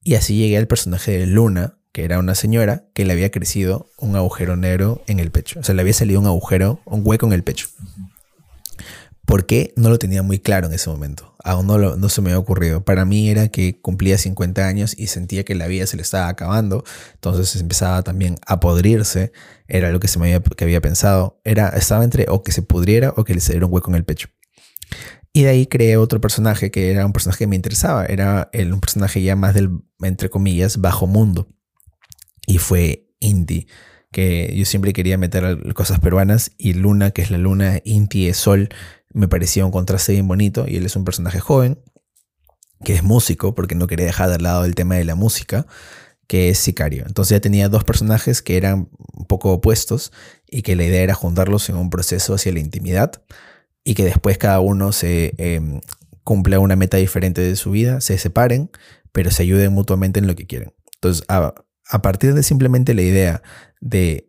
[0.04, 3.90] Y así llegué al personaje de Luna, que era una señora que le había crecido
[3.98, 5.60] un agujero negro en el pecho.
[5.60, 7.68] O sea, le había salido un agujero, un hueco en el pecho.
[9.24, 9.72] ¿Por qué?
[9.76, 11.36] No lo tenía muy claro en ese momento.
[11.44, 12.84] Aún no, no se me había ocurrido.
[12.84, 16.28] Para mí era que cumplía 50 años y sentía que la vida se le estaba
[16.28, 16.84] acabando.
[17.14, 19.32] Entonces empezaba también a podrirse.
[19.68, 21.40] Era lo que, se me había, que había pensado.
[21.44, 24.04] Era, estaba entre o que se pudriera o que le saliera un hueco en el
[24.04, 24.28] pecho.
[25.32, 28.04] Y de ahí creé otro personaje que era un personaje que me interesaba.
[28.04, 29.70] Era el, un personaje ya más del,
[30.08, 31.48] entre comillas, bajo mundo.
[32.46, 33.66] Y fue Inti
[34.12, 38.36] que yo siempre quería meter cosas peruanas y Luna, que es la luna, Inti es
[38.36, 38.68] sol,
[39.12, 41.82] me parecía un contraste bien bonito y él es un personaje joven,
[42.84, 45.66] que es músico, porque no quería dejar de lado el tema de la música,
[46.26, 47.04] que es Sicario.
[47.06, 50.12] Entonces ya tenía dos personajes que eran un poco opuestos
[50.46, 53.22] y que la idea era juntarlos en un proceso hacia la intimidad
[53.82, 55.80] y que después cada uno se eh,
[56.22, 58.70] cumpla una meta diferente de su vida, se separen,
[59.12, 60.72] pero se ayuden mutuamente en lo que quieren.
[60.94, 61.54] Entonces, a,
[61.88, 63.42] a partir de simplemente la idea
[63.80, 64.28] de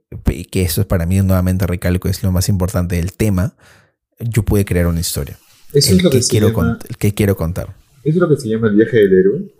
[0.52, 3.56] que eso es para mí nuevamente recalco, es lo más importante del tema,
[4.20, 5.38] yo pude crear una historia.
[5.74, 7.76] Eso es lo que, quiero llama, el que quiero contar.
[8.04, 9.54] ¿Eso es lo que se llama el viaje del héroe?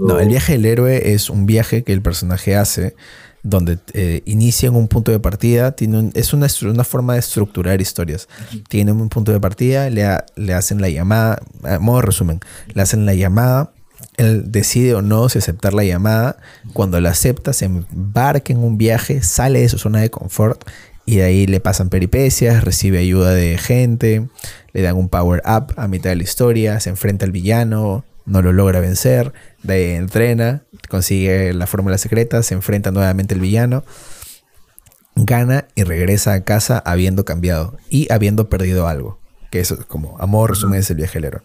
[0.00, 2.94] No, el viaje del héroe es un viaje que el personaje hace
[3.42, 7.80] donde eh, inicia en un punto de partida, tiene es una, una, forma de estructurar
[7.80, 8.28] historias.
[8.68, 10.06] Tiene un punto de partida, le,
[10.36, 12.40] le hacen la llamada, a modo resumen,
[12.74, 13.72] le hacen la llamada,
[14.18, 16.36] él decide o no si aceptar la llamada,
[16.74, 20.68] cuando la acepta se embarca en un viaje, sale de su zona de confort
[21.06, 24.28] y de ahí le pasan peripecias, recibe ayuda de gente,
[24.72, 28.42] le dan un power up a mitad de la historia, se enfrenta al villano, no
[28.42, 33.84] lo logra vencer, de ahí entrena, consigue la fórmula secreta, se enfrenta nuevamente al villano,
[35.14, 39.18] gana y regresa a casa habiendo cambiado y habiendo perdido algo.
[39.50, 41.40] Que eso, como amor, resumen, es el viaje héroe.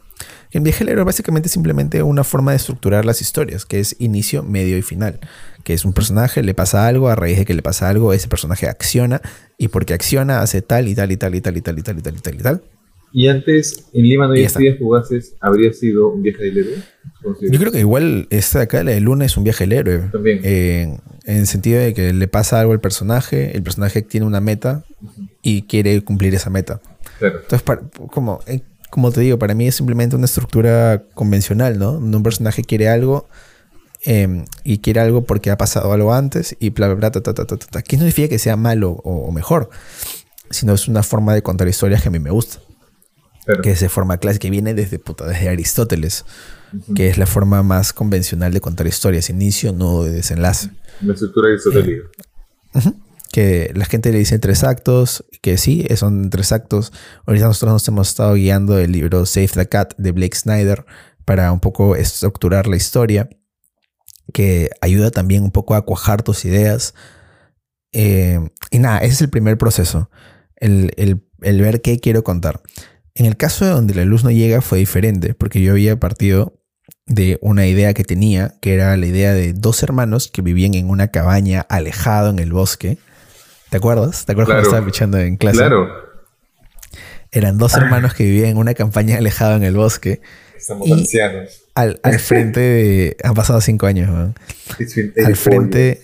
[0.53, 4.43] El viaje héroe básicamente es simplemente una forma de estructurar las historias, que es inicio,
[4.43, 5.19] medio y final.
[5.63, 8.27] Que es un personaje, le pasa algo, a raíz de que le pasa algo, ese
[8.27, 9.21] personaje acciona,
[9.57, 11.97] y porque acciona hace tal y tal y tal y tal y tal y tal
[11.97, 12.63] y tal y tal y tal.
[13.13, 16.75] Y antes, en Lima no hay estrellas fugaces, ¿habría sido un viaje del héroe?
[17.41, 20.09] Yo creo que igual esta de acá, la de Luna, es un viaje del héroe.
[20.11, 20.39] También.
[20.43, 24.83] en el sentido de que le pasa algo al personaje, el personaje tiene una meta
[25.41, 26.79] y quiere cumplir esa meta.
[27.19, 27.39] Claro.
[27.41, 27.79] Entonces,
[28.11, 28.61] como, eh,
[28.93, 31.93] como te digo, para mí es simplemente una estructura convencional, ¿no?
[31.93, 33.27] Un personaje quiere algo
[34.05, 37.33] eh, y quiere algo porque ha pasado algo antes y bla, bla, bla, ta, ta,
[37.33, 37.81] ta, ta, ta.
[37.81, 39.71] Que no significa que sea malo o, mejor,
[40.51, 42.59] sino es una forma de contar historias que a mí me gusta.
[43.63, 46.23] Que es de forma clásica, que viene desde, puta, desde Aristóteles,
[46.93, 50.69] que es la forma más convencional de contar historias, inicio, de desenlace.
[51.01, 52.09] La estructura aristotélica.
[52.75, 52.93] Eh,
[53.33, 56.93] que la gente le dice tres actos, que sí, son tres actos.
[57.25, 60.85] Ahorita nosotros nos hemos estado guiando el libro Save the Cat de Blake Snyder
[61.25, 63.27] para un poco estructurar la historia,
[64.33, 66.93] que ayuda también un poco a cuajar tus ideas.
[67.91, 70.11] Eh, y nada, ese es el primer proceso,
[70.57, 72.61] el, el ver qué quiero contar.
[73.15, 76.61] En el caso de donde la luz no llega fue diferente, porque yo había partido
[77.07, 80.87] de una idea que tenía, que era la idea de dos hermanos que vivían en
[80.87, 82.99] una cabaña alejado en el bosque
[83.73, 84.27] ¿Te acuerdas?
[84.27, 85.57] ¿Te acuerdas cuando estaba pichando en clase?
[85.57, 85.87] Claro.
[87.31, 90.21] Eran dos hermanos que vivían en una campaña alejada en el bosque.
[90.55, 91.63] Estamos ancianos.
[91.73, 93.17] Al, frente de.
[93.23, 94.35] Han pasado cinco años, man.
[95.25, 96.03] Al frente.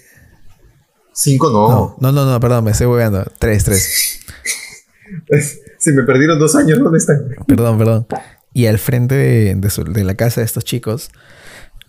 [1.13, 1.95] ¿Cinco no.
[1.99, 2.11] no?
[2.11, 3.23] No, no, perdón, me estoy hueveando.
[3.37, 4.19] Tres, tres.
[5.77, 7.23] Si me perdieron dos años, ¿dónde están?
[7.47, 8.07] Perdón, perdón.
[8.51, 11.11] Y al frente de, de la casa de estos chicos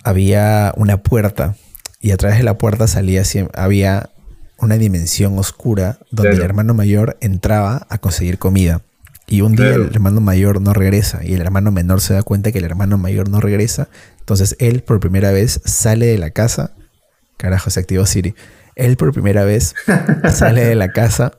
[0.05, 1.57] había una puerta.
[2.01, 3.23] Y a través de la puerta salía,
[3.55, 4.11] había
[4.61, 8.83] una dimensión oscura donde el hermano mayor entraba a conseguir comida.
[9.27, 12.51] Y un día el hermano mayor no regresa y el hermano menor se da cuenta
[12.51, 13.89] que el hermano mayor no regresa.
[14.19, 16.73] Entonces él por primera vez sale de la casa.
[17.37, 18.35] Carajo, se activó Siri.
[18.75, 19.75] Él por primera vez
[20.33, 21.33] sale de la casa,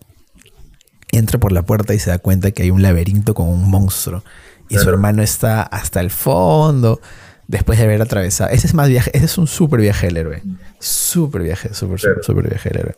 [1.11, 4.23] entra por la puerta y se da cuenta que hay un laberinto con un monstruo.
[4.69, 7.01] Y su hermano está hasta el fondo
[7.51, 8.49] después de haber atravesado.
[8.49, 10.41] Ese es más viaje, ese es un súper viaje del héroe.
[10.79, 12.95] Súper viaje, súper, súper, súper viaje del héroe.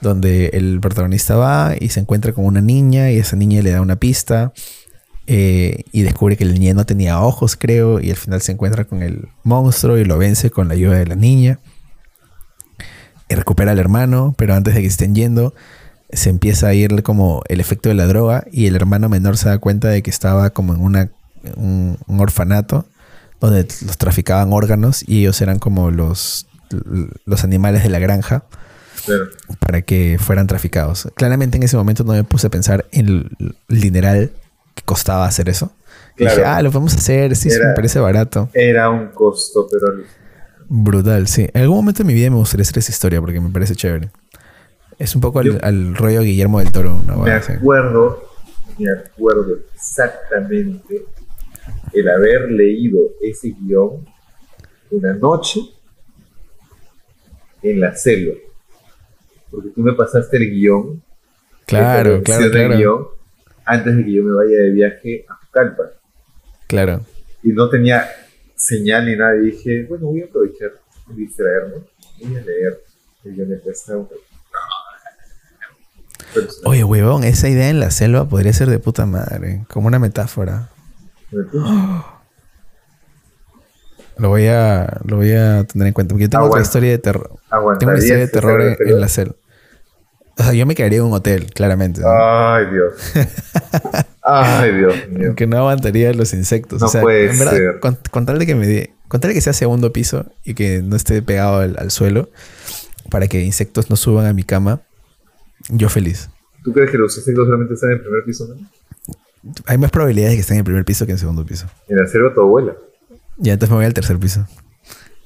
[0.00, 3.80] Donde el protagonista va y se encuentra con una niña y esa niña le da
[3.80, 4.52] una pista.
[5.28, 8.84] eh, y descubre que el niño no tenía ojos, creo, y al final se encuentra
[8.84, 11.58] con el monstruo y lo vence con la ayuda de la niña.
[13.28, 15.52] Y recupera al hermano, pero antes de que estén yendo,
[16.10, 19.48] se empieza a ir como el efecto de la droga y el hermano menor se
[19.48, 21.10] da cuenta de que estaba como en una,
[21.56, 22.86] un, un orfanato
[23.40, 26.46] donde los traficaban órganos y ellos eran como los,
[27.24, 28.44] los animales de la granja
[29.04, 29.26] Claro.
[29.60, 31.08] para que fueran traficados.
[31.14, 34.32] Claramente en ese momento no me puse a pensar en el, dineral
[34.74, 35.72] que costaba hacer eso.
[36.16, 36.36] Y Claro.
[36.36, 38.48] Dije, ah, lo podemos hacer, sí, sí, me parece barato.
[38.54, 40.02] Era un costo, pero
[40.68, 41.46] Brutal, sí.
[41.54, 44.10] En algún momento de mi vida me gustaría hacer esa historia porque me parece chévere.
[44.98, 47.00] Es un poco al, Yo- al rollo Guillermo del Toro.
[47.04, 48.24] una me acuerdo,
[48.78, 51.04] me acuerdo exactamente
[51.96, 54.04] el haber leído ese guion
[54.90, 55.60] una noche
[57.62, 58.34] en la selva.
[59.50, 61.02] Porque tú me pasaste el guion,
[61.66, 62.76] Claro, claro, claro.
[62.76, 63.06] guion,
[63.64, 65.82] antes de que yo me vaya de viaje a Pucallpa.
[66.68, 67.00] Claro.
[67.42, 68.08] y no tenía
[68.56, 69.36] señal ni nada.
[69.36, 70.72] Y dije, bueno, voy a aprovechar
[71.10, 71.74] y distraerme.
[72.22, 72.82] Voy a leer
[73.24, 73.60] el guion de
[76.64, 79.64] Oye, huevón, esa idea en la selva podría ser de puta madre.
[79.68, 80.70] Como una metáfora.
[84.18, 86.14] Lo voy a, lo voy a tener en cuenta.
[86.14, 86.66] Porque yo tengo otra Aguanta.
[86.66, 87.30] historia de terror.
[87.78, 89.34] Tengo una historia de terror en, la selva.
[90.38, 92.00] O sea, yo me quedaría en un hotel, claramente.
[92.00, 92.08] ¿no?
[92.10, 92.94] Ay, Dios.
[94.22, 95.34] Ay, Dios mío.
[95.34, 96.80] Que no aguantaría los insectos.
[96.80, 97.80] No o sea, puede en verdad, ser.
[97.80, 100.54] Con, con tal de que me dé- con tal de que sea segundo piso y
[100.54, 102.28] que no esté pegado al, al suelo
[103.10, 104.80] para que insectos no suban a mi cama,
[105.68, 106.28] yo feliz.
[106.64, 108.46] ¿Tú crees que los insectos solamente están en el primer piso?
[108.48, 108.56] No?
[109.66, 111.66] Hay más probabilidades de que estén en el primer piso que en el segundo piso.
[111.88, 112.76] En la selva tu abuela.
[113.38, 114.46] Ya entonces me voy al tercer piso.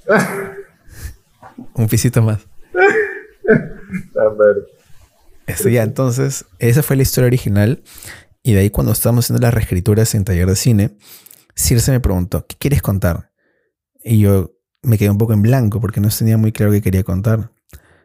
[1.74, 2.40] Un pisito más.
[5.46, 7.83] Esto ya, entonces, esa fue la historia original.
[8.42, 10.96] Y de ahí, cuando estábamos haciendo las reescrituras en taller de cine,
[11.54, 13.30] Circe me preguntó: ¿Qué quieres contar?
[14.02, 17.04] Y yo me quedé un poco en blanco porque no tenía muy claro qué quería
[17.04, 17.50] contar.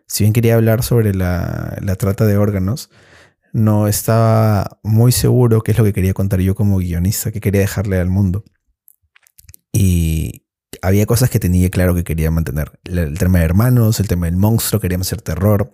[0.07, 2.89] Si bien quería hablar sobre la, la trata de órganos,
[3.55, 7.61] no estaba muy seguro qué es lo que quería contar yo como guionista, qué quería
[7.61, 8.43] dejarle al mundo.
[9.71, 10.45] Y
[10.81, 12.77] había cosas que tenía claro que quería mantener.
[12.83, 15.71] El, tema de hermanos, el tema del monstruo, queríamos hacer terror.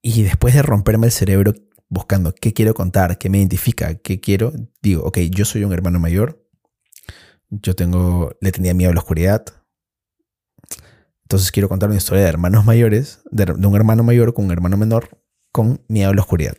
[0.00, 1.52] Y después de romperme el cerebro
[1.90, 6.00] buscando qué quiero contar, qué me identifica, qué quiero, digo, ok, yo soy un hermano
[6.00, 6.42] mayor.
[7.50, 9.44] Yo tengo, le tenía miedo a la oscuridad.
[11.24, 14.78] Entonces quiero contar una historia de hermanos mayores, de un hermano mayor con un hermano
[14.78, 15.25] menor
[15.56, 16.58] con miedo a la oscuridad.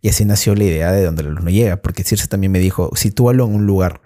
[0.00, 2.58] Y así nació la idea de donde la luz no llega, porque Circe también me
[2.58, 4.00] dijo, sitúalo en un lugar.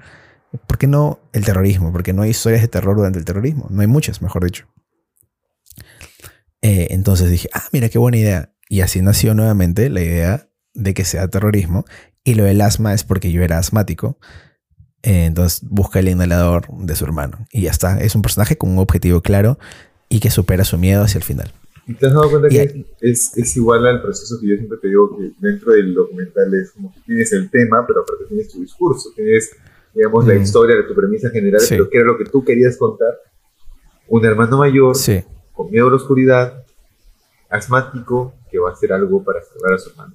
[0.66, 1.92] ¿Por qué no el terrorismo?
[1.92, 3.68] Porque no hay historias de terror durante el terrorismo.
[3.70, 4.66] No hay muchas, mejor dicho.
[6.60, 8.52] Eh, entonces dije, ah, mira qué buena idea.
[8.68, 11.86] Y así nació nuevamente la idea de que sea terrorismo.
[12.22, 14.18] Y lo del asma es porque yo era asmático.
[15.02, 17.46] Eh, entonces busca el inhalador de su hermano.
[17.50, 17.98] Y ya está.
[17.98, 19.58] Es un personaje con un objetivo claro
[20.10, 21.50] y que supera su miedo hacia el final.
[21.88, 24.88] ¿Y te has dado cuenta que es, es igual al proceso que yo siempre te
[24.88, 28.60] digo que dentro del documental es como que tienes el tema, pero aparte tienes tu
[28.60, 29.50] discurso, tienes,
[29.94, 30.42] digamos, la Mm.
[30.42, 31.68] historia de tu premisa general, Sí.
[31.70, 33.14] pero que era lo que tú querías contar.
[34.06, 35.22] Un hermano mayor Sí,
[35.54, 36.62] con miedo a la oscuridad,
[37.48, 40.14] asmático, que va a hacer algo para salvar a su hermano.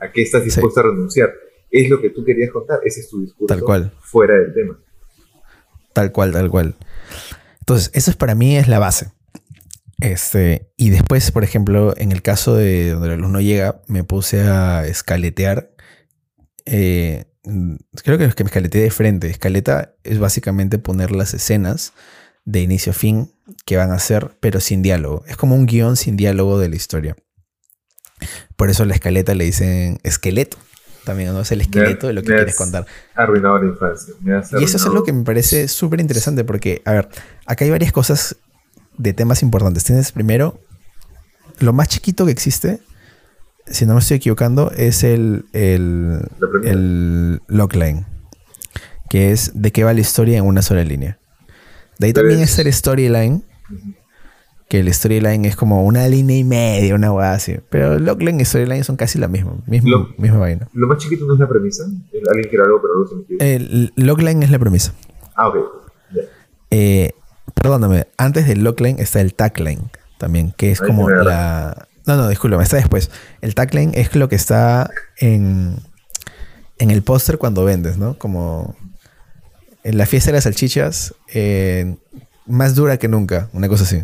[0.00, 1.32] ¿A qué estás dispuesto a renunciar?
[1.70, 3.92] Es lo que tú querías contar, ese es tu discurso Tal cual.
[4.00, 4.78] fuera del tema.
[5.92, 6.74] tal cual, tal cual.
[7.58, 9.10] Entonces, eso es para mí es la base.
[10.00, 14.04] Este, y después, por ejemplo, en el caso de donde la luz no llega, me
[14.04, 15.72] puse a escaletear.
[16.66, 17.24] Eh,
[18.04, 19.28] creo que es que me escaleteé de frente.
[19.28, 21.92] Escaleta es básicamente poner las escenas
[22.44, 23.32] de inicio a fin
[23.66, 25.24] que van a ser, pero sin diálogo.
[25.26, 27.16] Es como un guion sin diálogo de la historia.
[28.56, 30.58] Por eso la escaleta le dicen esqueleto.
[31.04, 31.40] También, ¿no?
[31.40, 32.86] Es el esqueleto de lo que quieres contar.
[33.14, 34.14] Arruinado la infancia.
[34.60, 37.08] Y eso es algo que me parece súper interesante porque, a ver,
[37.46, 38.36] acá hay varias cosas
[38.98, 39.84] de temas importantes.
[39.84, 40.60] Tienes primero,
[41.60, 42.80] lo más chiquito que existe,
[43.66, 46.20] si no me estoy equivocando, es el, el,
[46.64, 48.06] el logline,
[49.10, 51.18] que es de qué va la historia en una sola línea.
[51.98, 53.42] De ahí también es- está el storyline,
[54.68, 57.56] que el storyline es como una línea y media, una hueá así.
[57.70, 60.68] Pero logline y storyline son casi la misma, misma, Lo- misma vaina.
[60.74, 61.84] Lo más chiquito no es la premisa.
[61.84, 63.54] Alguien quiere algo, pero algo se me.
[63.54, 64.92] El logline es la premisa.
[65.34, 65.56] Ah, ok.
[66.14, 66.22] Ya.
[66.70, 67.12] Eh,
[67.60, 69.90] perdóname, antes del logline está el tagline.
[70.18, 71.88] también, que es Ahí como la...
[72.06, 73.10] No, no, disculpa, está después.
[73.42, 75.76] El tagline es lo que está en,
[76.78, 78.16] en el póster cuando vendes, ¿no?
[78.16, 78.76] Como
[79.84, 81.96] en la fiesta de las salchichas, eh,
[82.46, 84.02] más dura que nunca, una cosa así.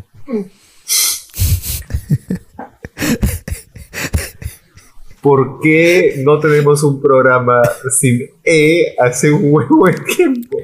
[5.23, 7.63] ¿Por qué no tenemos un programa
[7.99, 10.59] sin E hace un huevo de tiempo?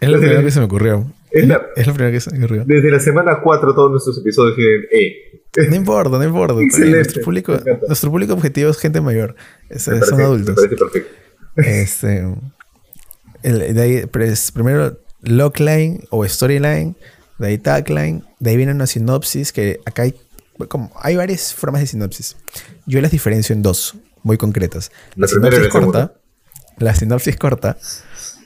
[0.00, 1.06] Es lo primero que se me ocurrió.
[1.30, 2.64] Es la- Es lo primero que me ocurrió.
[2.66, 5.68] Desde la semana 4 todos nuestros episodios tienen E.
[5.68, 6.54] No importa, no importa.
[6.78, 9.34] Nuestro público, nuestro público objetivo es gente mayor.
[9.68, 10.48] Es- son parece- adultos.
[10.48, 11.14] Me parece perfecto.
[11.56, 12.24] Este,
[13.42, 16.96] el- de ahí, pues, primero logline o storyline,
[17.38, 20.14] de ahí tagline, de ahí viene una sinopsis que acá hay,
[20.68, 22.36] como, hay varias formas de sinopsis.
[22.86, 24.90] Yo las diferencio en dos muy concretas.
[25.16, 26.14] La, La primera sinopsis la corta,
[26.78, 27.76] la sinopsis corta,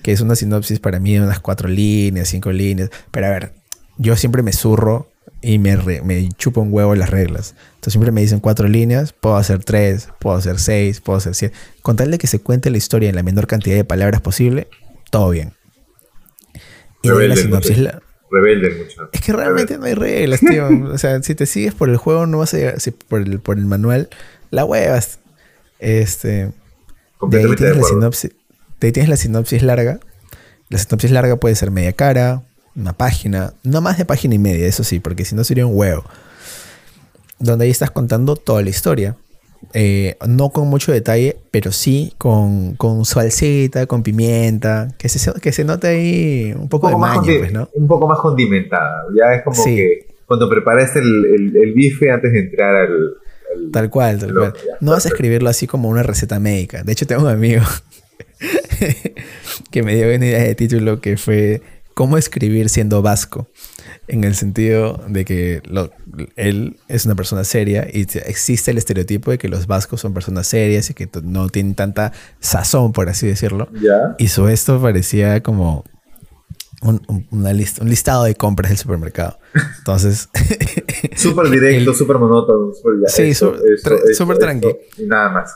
[0.04, 2.90] que es una sinopsis para mí de unas cuatro líneas, cinco líneas.
[3.10, 3.52] Pero a ver,
[3.96, 7.54] yo siempre me zurro y me, re- me chupo un huevo las reglas.
[7.76, 11.54] Entonces siempre me dicen cuatro líneas, puedo hacer tres, puedo hacer seis, puedo hacer siete.
[11.82, 14.68] Con tal de que se cuente la historia en la menor cantidad de palabras posible,
[15.10, 15.54] todo bien.
[17.02, 17.78] Y de ahí la Rebelde, sinopsis...
[17.78, 19.08] la- Rebelde mucho.
[19.12, 20.68] es que realmente no hay reglas, tío.
[20.92, 23.38] O sea, si te sigues por el juego, no vas a llegar, si por el,
[23.40, 24.08] por el manual,
[24.50, 25.18] la huevas.
[25.78, 26.50] Este,
[27.28, 28.32] de ahí de tienes la sinopsis.
[28.86, 29.98] Ahí tienes la sinopsis larga.
[30.68, 32.42] La sinopsis larga puede ser media cara,
[32.76, 35.76] una página, no más de página y media, eso sí, porque si no sería un
[35.76, 36.04] huevo.
[37.38, 39.16] Donde ahí estás contando toda la historia.
[39.72, 45.52] Eh, no con mucho detalle, pero sí con, con salsita, con pimienta, que se, que
[45.52, 47.68] se note ahí un Un poco, poco, de más maña, pues, ¿no?
[47.74, 49.04] un poco más condimentada.
[49.18, 49.74] Ya es como Sí.
[49.76, 52.92] que cuando preparaste el, el, el bife antes de entrar al.
[52.92, 54.52] al- Tal cual, tal cual.
[54.80, 56.82] No vas a escribirlo así como una receta médica.
[56.82, 57.62] De hecho, tengo un amigo
[59.70, 61.62] que me dio una idea de título que fue
[61.94, 63.46] ¿Cómo escribir siendo vasco?
[64.08, 65.92] En el sentido de que lo-
[66.34, 70.12] él es una persona seria y te- existe el estereotipo de que los vascos son
[70.12, 73.68] personas serias y que no tienen tanta sazón, por así decirlo.
[73.80, 74.16] Ya.
[74.18, 75.84] Hizo esto, parecía como
[76.82, 79.38] un, un- una lista, un listado de compras del supermercado.
[79.78, 80.28] Entonces,
[81.16, 82.72] Súper directo, súper monótono.
[82.74, 84.68] súper ya, Sí, su- súper esto, tranqui.
[84.98, 85.52] Y nada más.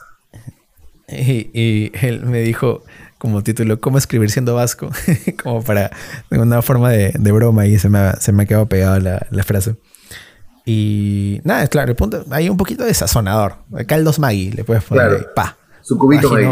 [1.09, 2.83] Y, y él me dijo
[3.19, 4.91] como título, ¿cómo escribir siendo vasco?
[5.43, 5.91] como para
[6.31, 9.27] una forma de, de broma y se me, ha- se me ha quedado pegada la,
[9.31, 9.77] la frase.
[10.65, 13.57] Y nada, es claro, el punto, hay un poquito de sazonador.
[13.87, 15.19] Caldos Maggi, le puedes poner Claro.
[15.19, 15.57] ahí, pa.
[15.81, 16.47] Su cubito ahí.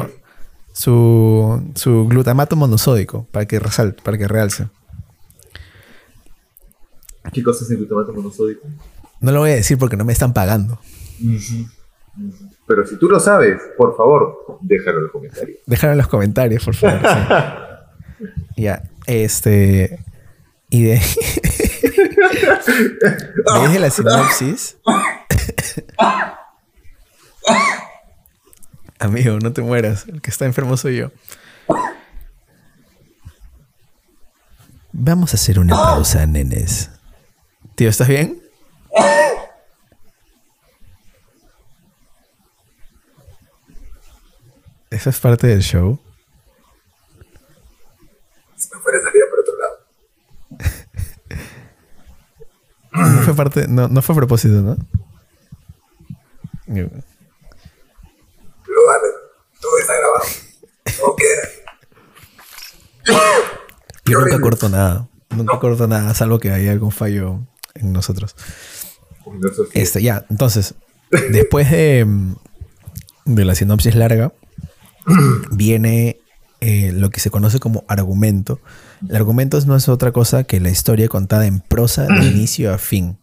[0.72, 4.68] Su, su glutamato monosódico para que resalte, para que realce.
[7.32, 8.66] ¿Qué cosa es el glutamato monosódico?
[9.20, 10.78] No lo voy a decir porque no me están pagando.
[12.67, 15.59] Pero si tú lo sabes, por favor, déjalo en los comentarios.
[15.67, 17.01] Déjalo en los comentarios, por favor.
[17.01, 17.09] sí.
[18.57, 20.03] Ya, este.
[20.71, 20.95] Y de.
[23.69, 24.79] ¿Veis la sinopsis?
[28.99, 30.09] Amigo, no te mueras.
[30.09, 31.11] El que está enfermo soy yo.
[34.93, 36.91] Vamos a hacer una pausa, nenes.
[37.75, 38.41] Tío, ¿estás bien?
[44.91, 46.01] Eso es parte del show.
[48.57, 49.76] Si me fuera salida por otro lado.
[53.16, 54.74] No fue parte, no, no fue a propósito, ¿no?
[56.66, 56.87] Vale,
[59.61, 60.24] todo está grabado.
[61.16, 61.49] Queda.
[64.07, 64.41] Yo nunca horrible.
[64.41, 65.09] corto nada.
[65.28, 67.41] Nunca corto nada, salvo que haya algún fallo
[67.74, 68.34] en nosotros.
[69.26, 69.51] No.
[69.74, 70.74] Este, ya, entonces,
[71.11, 72.34] después de, mm,
[73.26, 74.32] de la sinopsis larga,
[75.50, 76.20] viene
[76.61, 78.61] eh, lo que se conoce como argumento.
[79.09, 82.78] El argumento no es otra cosa que la historia contada en prosa de inicio a
[82.78, 83.18] fin,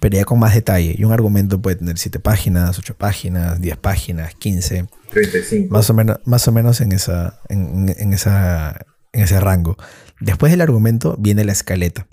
[0.00, 0.94] pero ya con más detalle.
[0.98, 4.86] Y un argumento puede tener 7 páginas, 8 páginas, 10 páginas, 15.
[5.10, 5.72] 35.
[5.72, 9.76] Más o menos, más o menos en, esa, en, esa, en ese rango.
[10.20, 12.08] Después del argumento viene la escaleta.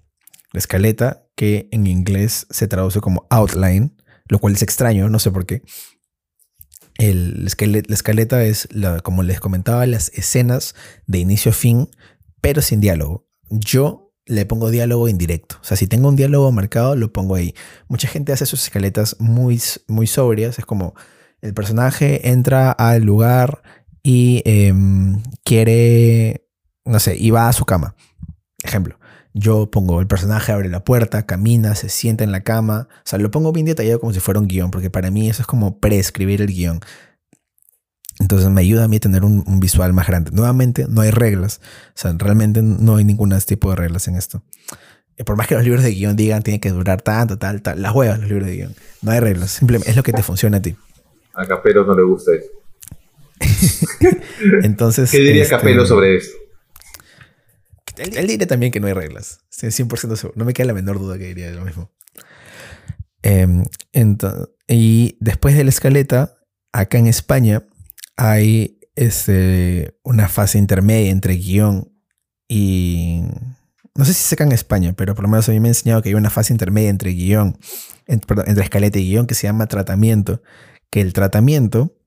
[0.51, 3.95] La escaleta que en inglés se traduce como outline,
[4.27, 5.61] lo cual es extraño, no sé por qué.
[6.99, 10.75] El, la escale- la escaleta es, la, como les comentaba, las escenas
[11.07, 11.89] de inicio a fin,
[12.41, 13.25] pero sin diálogo.
[13.49, 15.55] Yo le pongo diálogo indirecto.
[15.61, 17.55] O sea, si tengo un diálogo marcado, lo pongo ahí.
[17.87, 20.59] Mucha gente hace sus escaletas muy, muy sobrias.
[20.59, 20.93] Es como
[21.41, 23.63] el personaje entra al lugar
[24.03, 26.45] y em, quiere,
[26.85, 27.95] no sé, y va a su cama.
[28.61, 28.98] Ejemplo,
[29.33, 32.87] yo pongo el personaje abre la puerta, camina, se sienta en la cama.
[32.91, 35.41] O sea, lo pongo bien detallado como si fuera un guion, porque para mí eso
[35.41, 36.79] es como preescribir el guion.
[38.19, 40.31] Entonces me ayuda a mí a tener un, un visual más grande.
[40.31, 41.61] Nuevamente, no hay reglas.
[41.89, 44.43] O sea, realmente no hay ningún tipo de reglas en esto.
[45.25, 47.93] por más que los libros de guion digan tiene que durar tanto, tal, tal, las
[47.93, 48.75] huevas los libros de guion.
[49.01, 50.75] No hay reglas, simplemente es lo que te funciona a ti.
[51.33, 52.49] A Capelo no le gusta eso.
[54.63, 55.11] Entonces.
[55.11, 56.31] ¿Qué diría este, Capelo sobre eso?
[57.99, 59.41] Él, diría también que no hay reglas.
[59.51, 60.33] 100% seguro.
[60.35, 61.91] No me queda la menor duda que diría lo mismo.
[63.21, 63.65] Em,
[64.67, 66.37] y después de la escaleta,
[66.71, 67.65] acá en España
[68.15, 71.91] hay este, una fase intermedia entre guion
[72.47, 73.23] y...
[73.95, 76.01] No sé si se en España, pero por lo menos a mí me ha enseñado
[76.01, 77.57] que hay una fase intermedia entre guion,
[78.07, 80.41] entre escaleta y guion que se llama tratamiento,
[80.89, 81.97] que el tratamiento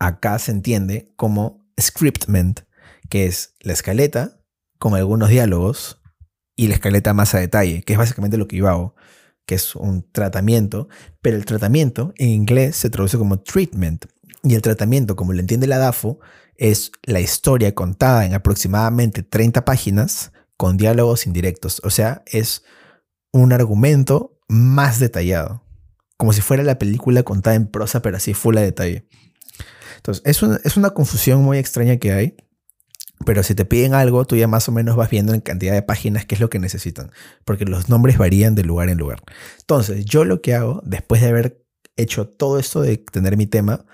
[0.00, 2.62] acá se entiende como scriptment,
[3.08, 4.37] que es la escaleta
[4.78, 6.00] con algunos diálogos
[6.56, 8.94] y la escaleta más a detalle, que es básicamente lo que yo hago,
[9.46, 10.88] que es un tratamiento,
[11.22, 14.06] pero el tratamiento en inglés se traduce como treatment.
[14.42, 16.20] Y el tratamiento, como lo entiende la DAFO,
[16.56, 21.80] es la historia contada en aproximadamente 30 páginas con diálogos indirectos.
[21.84, 22.64] O sea, es
[23.32, 25.64] un argumento más detallado.
[26.16, 29.08] Como si fuera la película contada en prosa, pero así full a detalle.
[29.96, 32.36] Entonces, es es una confusión muy extraña que hay.
[33.24, 35.82] Pero si te piden algo, tú ya más o menos vas viendo en cantidad de
[35.82, 37.10] páginas qué es lo que necesitan,
[37.44, 39.22] porque los nombres varían de lugar en lugar.
[39.60, 41.64] Entonces, yo lo que hago, después de haber
[41.96, 43.84] hecho todo esto de tener mi tema,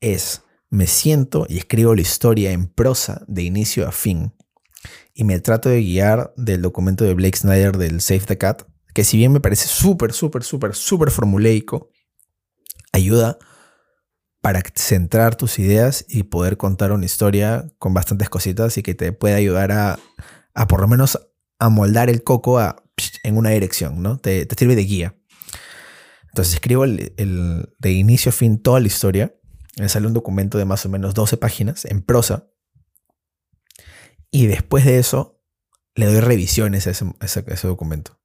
[0.00, 4.32] es me siento y escribo la historia en prosa de inicio a fin
[5.14, 8.62] y me trato de guiar del documento de Blake Snyder del Save the Cat,
[8.94, 11.90] que si bien me parece súper, súper, súper, súper formuleico,
[12.92, 13.38] ayuda
[14.42, 19.12] para centrar tus ideas y poder contar una historia con bastantes cositas y que te
[19.12, 19.98] pueda ayudar a,
[20.52, 21.18] a por lo menos
[21.58, 22.60] a moldar el coco
[23.22, 24.18] en una dirección, ¿no?
[24.18, 25.16] Te, te, sirve de guía.
[26.28, 29.34] Entonces escribo el, el, de inicio a fin toda la historia
[29.78, 32.48] me sale un documento de más o menos 12 páginas en prosa.
[34.30, 35.42] Y después de eso,
[35.94, 38.18] le doy revisiones a ese, documento.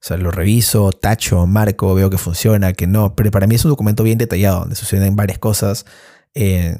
[0.00, 3.16] O sea, lo reviso, tacho, marco, veo que funciona, que no.
[3.16, 5.86] Pero para mí es un documento bien detallado, donde suceden varias cosas.
[6.34, 6.78] Eh,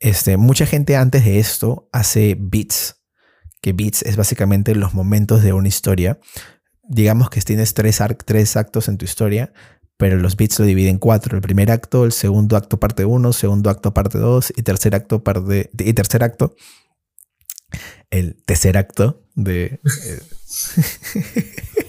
[0.00, 2.96] este, mucha gente antes de esto hace beats,
[3.60, 6.18] que beats es básicamente los momentos de una historia.
[6.82, 9.52] Digamos que tienes tres, tres actos en tu historia,
[9.96, 11.36] pero los bits lo dividen en cuatro.
[11.36, 15.22] El primer acto, el segundo acto parte 1, segundo acto parte 2 y tercer acto
[15.22, 16.54] parte y tercer acto
[18.10, 20.20] el tercer acto de eh,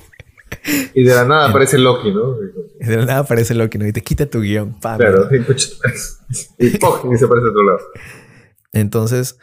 [0.93, 2.35] y de la nada aparece Loki, ¿no?
[2.79, 3.87] Y de la nada aparece Loki, ¿no?
[3.87, 4.73] Y te quita tu guion.
[4.79, 7.79] claro, y, y, y se aparece a otro lado.
[8.71, 9.37] Entonces,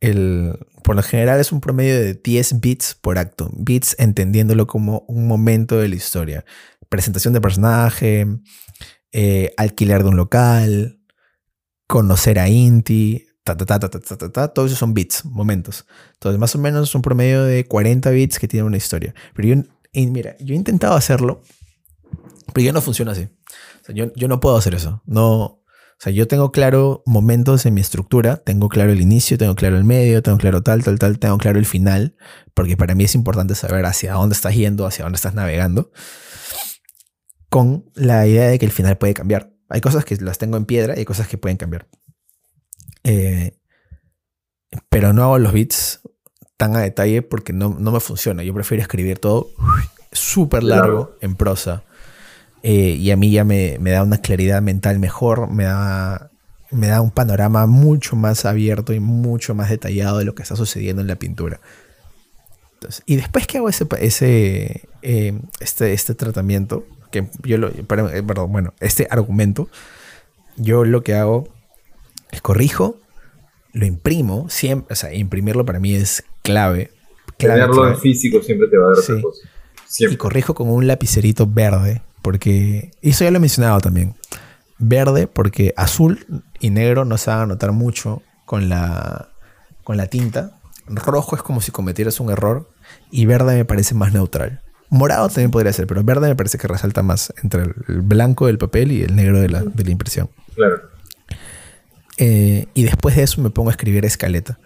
[0.00, 3.50] el, por lo general es un promedio de 10 bits por acto.
[3.54, 6.44] Bits entendiéndolo como un momento de la historia
[6.88, 8.26] presentación de personaje,
[9.12, 11.00] eh, alquiler de un local,
[11.86, 15.86] conocer a Inti, ta, ta, ta, ta, todos esos son bits, momentos.
[16.14, 19.14] Entonces, más o menos es un promedio de 40 bits que tiene una historia.
[19.34, 19.62] Pero yo,
[19.92, 21.42] mira, yo he intentado hacerlo,
[22.52, 23.28] pero yo no funciona así.
[23.88, 25.02] yo, yo no puedo hacer eso.
[25.06, 25.58] No,
[25.98, 29.76] o sea, yo tengo claro momentos en mi estructura, tengo claro el inicio, tengo claro
[29.76, 32.16] el medio, tengo claro tal, tal, tal, tengo claro el final,
[32.54, 35.90] porque para mí es importante saber hacia dónde estás yendo, hacia dónde estás navegando
[37.48, 39.52] con la idea de que el final puede cambiar.
[39.68, 41.88] Hay cosas que las tengo en piedra y hay cosas que pueden cambiar.
[43.04, 43.58] Eh,
[44.88, 46.00] pero no hago los beats
[46.58, 48.42] tan a detalle porque no, me funciona.
[48.42, 49.48] Yo prefiero escribir todo
[50.12, 51.84] súper largo en prosa.
[52.64, 56.30] Eh, y a mí ya me, da una claridad mental mejor, me da,
[56.72, 60.56] me da un panorama mucho más abierto y mucho más detallado de lo que está
[60.56, 61.60] sucediendo en la pintura.
[63.06, 68.20] y después que hago ese, ese eh, este, este tratamiento, que yo lo, perdón, eh,
[68.20, 69.68] bueno, este argumento,
[70.56, 71.48] yo lo que hago
[72.32, 72.96] es corrijo,
[73.72, 76.90] lo imprimo, siempre, o sea, imprimirlo para mí es clave.
[77.36, 79.48] Tenerlo en físico siempre te va a dar otra cosa.
[79.98, 84.14] Y corrijo con un lapicerito verde, porque, y eso ya lo he mencionado también,
[84.78, 86.26] verde porque azul
[86.60, 89.28] y negro no se van a notar mucho con la,
[89.84, 90.52] con la tinta.
[90.86, 92.68] Rojo es como si cometieras un error
[93.10, 94.60] y verde me parece más neutral.
[94.90, 98.56] Morado también podría ser, pero verde me parece que resalta más entre el blanco del
[98.56, 100.30] papel y el negro de la, impresión.
[100.54, 100.80] Claro.
[102.16, 104.58] Eh, y después de eso me pongo a escribir escaleta.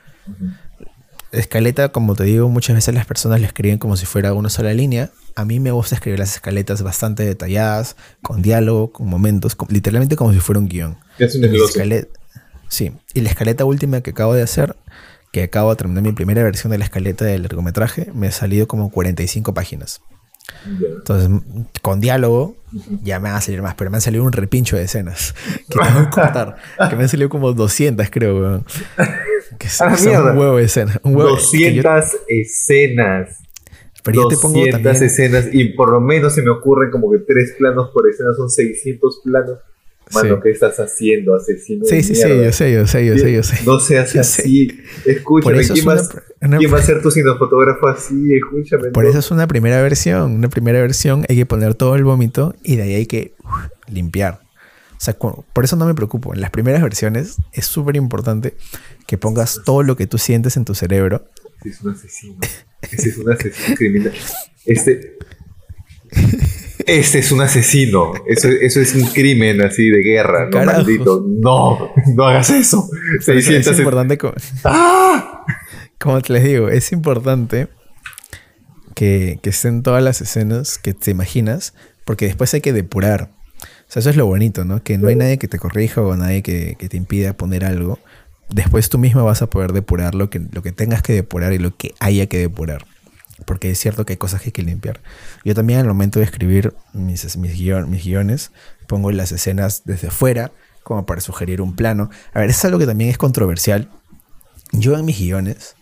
[1.32, 4.74] Escaleta, como te digo, muchas veces las personas la escriben como si fuera una sola
[4.74, 5.10] línea.
[5.34, 10.32] A mí me gusta escribir las escaletas bastante detalladas, con diálogo, con momentos, literalmente como
[10.32, 10.98] si fuera un guion.
[11.18, 11.42] Es un
[12.68, 14.76] Sí, y la escaleta última que acabo de hacer,
[15.30, 18.66] que acabo de terminar mi primera versión de la escaleta del largometraje, me ha salido
[18.66, 20.00] como 45 páginas.
[20.66, 21.30] Entonces,
[21.80, 22.56] con diálogo,
[23.02, 25.34] ya me van a salir más, pero me han salido un repincho de escenas
[25.68, 26.56] que tengo que cortar.
[26.88, 28.64] que me han salido como 200, creo,
[29.58, 31.00] Que ah, son un huevo de escenas.
[31.02, 33.38] 200 escenas.
[34.02, 35.04] Pero yo te pongo 200 también...
[35.04, 38.50] escenas y por lo menos se me ocurren como que tres planos por escena, son
[38.50, 39.58] 600 planos.
[40.14, 40.40] Mano, Sí.
[40.42, 41.84] ¿qué estás haciendo, asesino?
[41.84, 43.58] Sí, de sí, sí, yo sé, yo sé, yo sé, yo sé.
[43.64, 44.42] No seas Yo sé.
[44.42, 44.66] así.
[45.04, 46.02] Por Escúchame, ¿quién, es va, una,
[46.48, 48.34] una- quién va a ser tu cinefotógrafo así?
[48.34, 48.90] Escúchame.
[48.90, 49.10] por ¿no?
[49.10, 50.32] eso es una primera versión.
[50.32, 53.34] Una primera versión hay que poner todo el vómito y de ahí hay que
[53.88, 54.40] limpiar.
[54.96, 56.32] O sea, por eso no me preocupo.
[56.34, 58.54] En las primeras versiones es súper importante
[59.06, 61.24] que pongas todo lo que tú sientes en tu cerebro.
[61.60, 62.36] Ese es un asesino.
[62.82, 64.12] Ese es un asesino criminal.
[64.64, 65.16] Este.
[66.86, 68.12] Este es un asesino.
[68.26, 70.64] Eso, eso es un crimen así de guerra, ¿no?
[70.64, 71.24] Maldito.
[71.28, 72.88] No, no hagas eso.
[73.26, 75.44] Pero es- 600 es importante, co- ¡Ah!
[76.00, 77.68] como te les digo, es importante
[78.94, 81.74] que, que estén todas las escenas que te imaginas,
[82.04, 83.30] porque después hay que depurar.
[83.62, 84.82] O sea, eso es lo bonito, ¿no?
[84.82, 87.98] Que no hay nadie que te corrija o nadie que, que te impida poner algo.
[88.50, 91.58] Después tú mismo vas a poder depurar lo que, lo que tengas que depurar y
[91.58, 92.84] lo que haya que depurar.
[93.44, 95.00] Porque es cierto que hay cosas que hay que limpiar.
[95.44, 98.52] Yo también al momento de escribir mis, mis, guion- mis guiones,
[98.86, 102.10] pongo las escenas desde afuera, como para sugerir un plano.
[102.34, 103.88] A ver, es algo que también es controversial.
[104.72, 105.74] Yo en mis guiones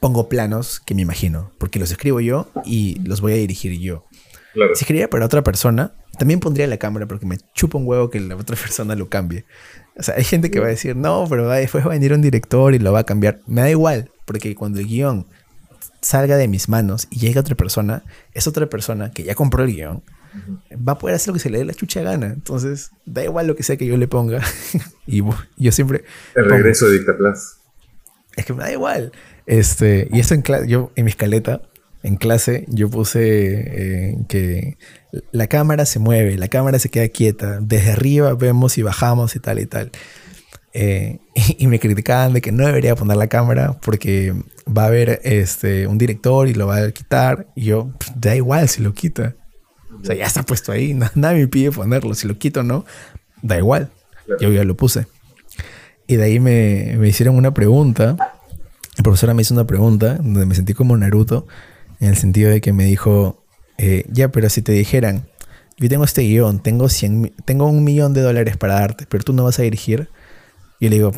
[0.00, 4.04] pongo planos que me imagino, porque los escribo yo y los voy a dirigir yo.
[4.52, 4.74] Claro.
[4.74, 8.20] Si escribiera para otra persona, también pondría la cámara porque me chupa un huevo que
[8.20, 9.44] la otra persona lo cambie.
[9.96, 12.20] O sea, hay gente que va a decir, no, pero después va a venir un
[12.22, 13.40] director y lo va a cambiar.
[13.46, 15.26] Me da igual, porque cuando el guion
[16.04, 19.64] salga de mis manos y llegue a otra persona, es otra persona que ya compró
[19.64, 20.02] el guion,
[20.72, 22.26] va a poder hacer lo que se le dé la chucha gana.
[22.26, 24.42] Entonces, da igual lo que sea que yo le ponga.
[25.06, 25.22] y
[25.56, 26.04] yo siempre...
[26.34, 27.58] El regreso de Dictaplas.
[28.36, 29.12] es que me da igual.
[29.46, 31.62] Este, y esto en clase, yo en mi escaleta,
[32.02, 34.76] en clase, yo puse eh, que
[35.32, 39.40] la cámara se mueve, la cámara se queda quieta, desde arriba vemos y bajamos y
[39.40, 39.90] tal y tal.
[40.74, 44.34] Eh, y, y me criticaban de que no debería poner la cámara porque
[44.66, 47.46] va a haber este, un director y lo va a quitar.
[47.54, 49.34] Y yo, "Pff, da igual si lo quita.
[50.02, 52.14] O sea, ya está puesto ahí, na- nadie me pide ponerlo.
[52.14, 52.84] Si lo quito o no,
[53.42, 53.90] da igual.
[54.26, 54.40] Claro.
[54.40, 55.06] Yo ya lo puse.
[56.06, 58.16] Y de ahí me, me hicieron una pregunta.
[58.96, 61.46] La profesora me hizo una pregunta donde me sentí como Naruto,
[62.00, 63.42] en el sentido de que me dijo,
[63.78, 65.26] eh, ya, pero si te dijeran,
[65.78, 69.24] yo tengo este guion, tengo, 100 mi- tengo un millón de dólares para darte, pero
[69.24, 70.08] tú no vas a dirigir,
[70.84, 71.12] yo le digo,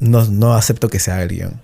[0.00, 1.62] no, no acepto que se haga el guion.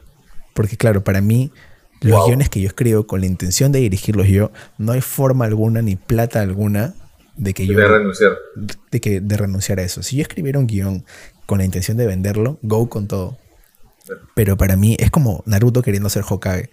[0.54, 1.52] Porque claro, para mí,
[2.00, 2.26] los Wow.
[2.28, 5.96] guiones que yo escribo con la intención de dirigirlos yo, no hay forma alguna ni
[5.96, 6.94] plata alguna
[7.36, 8.32] de que yo De renunciar.
[8.90, 10.02] de, que, de renunciar a eso.
[10.02, 11.04] Si yo escribiera un guion
[11.46, 13.38] con la intención de venderlo, go con todo.
[14.34, 16.70] Pero para mí es como Naruto queriendo ser Hokage.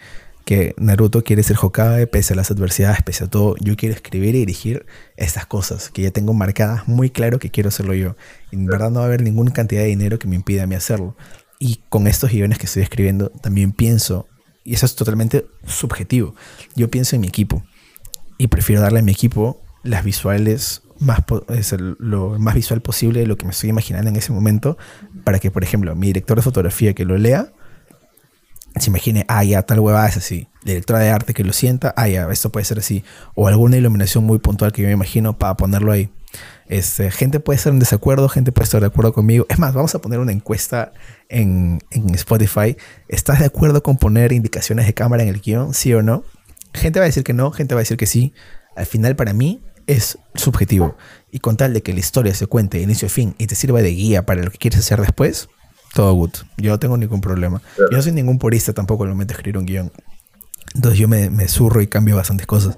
[0.48, 3.56] Que Naruto quiere ser Hokage pese a las adversidades, pese a todo.
[3.60, 4.86] Yo quiero escribir y dirigir
[5.18, 8.16] estas cosas que ya tengo marcadas muy claro que quiero hacerlo yo.
[8.54, 10.76] En verdad no va a haber ninguna cantidad de dinero que me impida a mí
[10.76, 11.18] hacerlo.
[11.60, 14.26] Y con estos guiones que estoy escribiendo también pienso,
[14.64, 16.34] y eso es totalmente subjetivo,
[16.78, 17.62] yo pienso en mi equipo
[18.38, 23.28] y prefiero darle a mi equipo las visuales más es lo más visual posible de
[23.28, 24.78] lo que me estoy imaginando en ese momento
[25.26, 27.52] para que por ejemplo mi director de fotografía que lo lea
[28.82, 32.08] se imagine ah ya tal huevada es así directora de arte que lo sienta ah
[32.08, 33.04] ya esto puede ser así
[33.36, 36.12] o alguna iluminación muy puntual que yo me imagino para ponerlo ahí
[36.68, 39.46] este, gente puede estar en desacuerdo, gente puede estar de acuerdo conmigo.
[39.50, 40.92] Es más, vamos a poner una encuesta
[41.30, 42.76] en, en Spotify.
[43.08, 45.74] ¿Estás de acuerdo con poner indicaciones de cámara en el guion?
[45.74, 46.24] ¿Sí o no?
[46.74, 48.34] Gente va a decir que no, gente va a decir que sí.
[48.76, 50.98] Al final, para mí, es subjetivo.
[51.32, 53.56] Y con tal de que la historia se cuente de inicio a fin y te
[53.56, 55.48] sirva de guía para lo que quieres hacer después,
[55.98, 56.32] todo good.
[56.58, 57.60] Yo no tengo ningún problema.
[57.76, 57.90] Claro.
[57.92, 59.92] Yo no soy ningún purista tampoco al momento de escribir un guion.
[60.76, 62.78] Entonces yo me, me zurro y cambio bastantes cosas.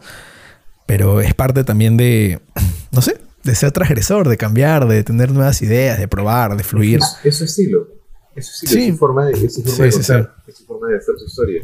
[0.85, 2.39] Pero es parte también de,
[2.91, 6.99] no sé, de ser transgresor, de cambiar, de tener nuevas ideas, de probar, de fluir.
[6.99, 7.87] Es, es su estilo.
[8.35, 8.71] Es su estilo.
[8.81, 8.87] Sí.
[8.87, 10.35] Es su forma de, es su forma Sí, de sí, contar.
[10.47, 11.61] Es su forma de hacer su historia.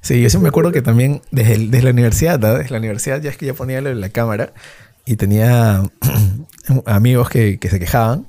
[0.00, 2.54] Sí, yo sí me acuerdo que también desde, el- desde la universidad, ¿no?
[2.54, 4.54] desde la universidad ya es que ya ponía lo de la cámara
[5.04, 5.82] y tenía
[6.86, 8.26] amigos que, que se quejaban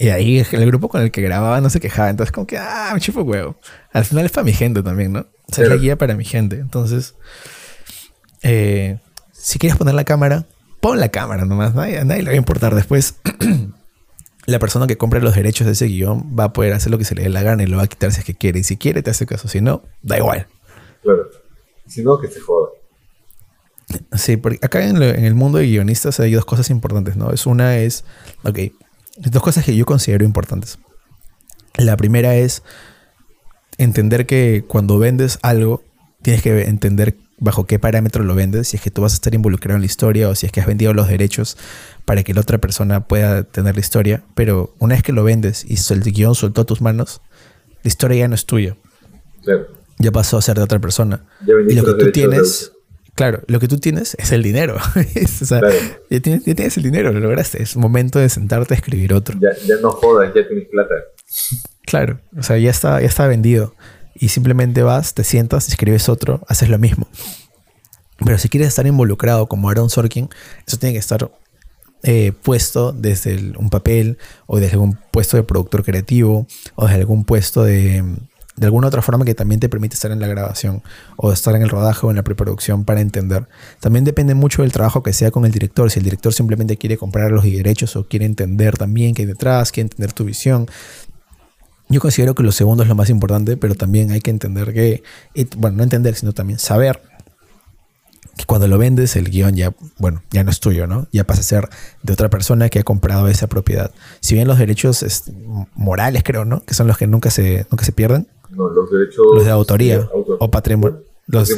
[0.00, 2.90] y ahí el grupo con el que grababa no se quejaba, entonces como que, ah,
[2.94, 3.56] me chupo huevo.
[3.92, 5.20] Al final es para mi gente también, ¿no?
[5.20, 6.56] O sea, es la guía para mi gente.
[6.56, 7.14] Entonces,
[8.42, 8.98] eh,
[9.32, 10.46] si quieres poner la cámara,
[10.80, 13.16] pon la cámara nomás, nadie, a nadie le va a importar después.
[14.46, 17.04] La persona que compre los derechos de ese guion va a poder hacer lo que
[17.04, 18.60] se le dé la gana y lo va a quitar si es que quiere.
[18.60, 19.46] Y si quiere, te hace caso.
[19.48, 20.46] Si no, da igual.
[21.02, 21.28] Claro.
[21.86, 22.70] Si no, que se joda.
[24.14, 27.30] Sí, porque acá en, lo- en el mundo de guionistas hay dos cosas importantes, ¿no?
[27.32, 28.04] Es una es,
[28.42, 28.58] ok,
[29.16, 30.78] dos cosas que yo considero importantes.
[31.76, 32.62] La primera es
[33.78, 35.82] entender que cuando vendes algo,
[36.22, 39.34] tienes que entender bajo qué parámetro lo vendes, si es que tú vas a estar
[39.34, 41.56] involucrado en la historia o si es que has vendido los derechos
[42.04, 44.22] para que la otra persona pueda tener la historia.
[44.34, 47.22] Pero una vez que lo vendes y el guion soltó tus manos,
[47.82, 48.76] la historia ya no es tuya
[49.42, 49.68] Claro.
[49.98, 51.24] ya pasó a ser de otra persona.
[51.68, 52.72] Y lo que tú tienes,
[53.14, 54.76] Claro, lo que tú tienes es el dinero.
[54.96, 55.60] o sea,
[56.08, 57.62] ya, tienes, el dinero, lo lograste.
[57.62, 59.38] Es momento de sentarte a escribir otro.
[59.40, 60.94] Ya, ya no jodas, ya tienes plata.
[61.86, 63.74] Claro, o sea, ya está, ya está vendido.
[64.14, 67.08] Y simplemente vas, te sientas, escribes otro, haces lo mismo.
[68.24, 70.28] Pero si quieres estar involucrado como Aaron Sorkin,
[70.66, 71.30] eso tiene que estar
[72.02, 77.24] eh, puesto desde un papel o desde algún puesto de productor creativo o desde algún
[77.24, 78.04] puesto de,
[78.56, 80.82] de alguna otra forma que también te permite estar en la grabación
[81.16, 83.46] o estar en el rodaje o en la preproducción para entender.
[83.80, 85.90] También depende mucho del trabajo que sea con el director.
[85.90, 89.72] Si el director simplemente quiere comprar los derechos o quiere entender también qué hay detrás,
[89.72, 90.66] quiere entender tu visión.
[91.88, 95.02] Yo considero que lo segundo es lo más importante, pero también hay que entender que,
[95.56, 97.02] bueno, no entender, sino también saber
[98.36, 101.08] que cuando lo vendes el guion ya, bueno, ya no es tuyo, ¿no?
[101.12, 101.68] Ya pasa a ser
[102.02, 103.90] de otra persona que ha comprado esa propiedad.
[104.20, 105.04] Si bien los derechos
[105.74, 106.64] morales, creo, ¿no?
[106.64, 109.26] Que son los que nunca se, nunca se pierden, no, los derechos.
[109.34, 111.02] Los de autoría o patrimonio.
[111.26, 111.50] Los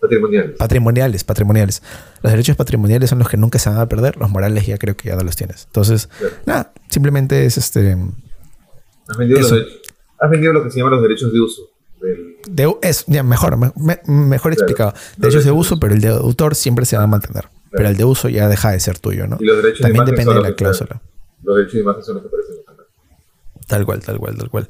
[0.00, 0.56] patrimoniales.
[0.58, 1.82] Patrimoniales, patrimoniales.
[2.22, 4.96] Los derechos patrimoniales son los que nunca se van a perder, los morales ya creo
[4.96, 5.64] que ya no los tienes.
[5.66, 6.08] Entonces,
[6.44, 7.96] nada, simplemente es este.
[9.08, 9.40] Has vendido,
[10.18, 11.62] has vendido, lo que se llama los derechos de uso.
[12.46, 13.56] De, es ya, mejor,
[14.06, 14.92] mejor explicado.
[15.16, 17.48] Derechos de uso, pero el de autor siempre se va a mantener.
[17.70, 19.38] Pero el de uso ya deja de ser tuyo, ¿no?
[19.40, 21.00] Y los derechos También depende de la cláusula.
[21.42, 24.68] Los derechos de imagen son los que aparecen en Tal cual, tal cual, tal cual.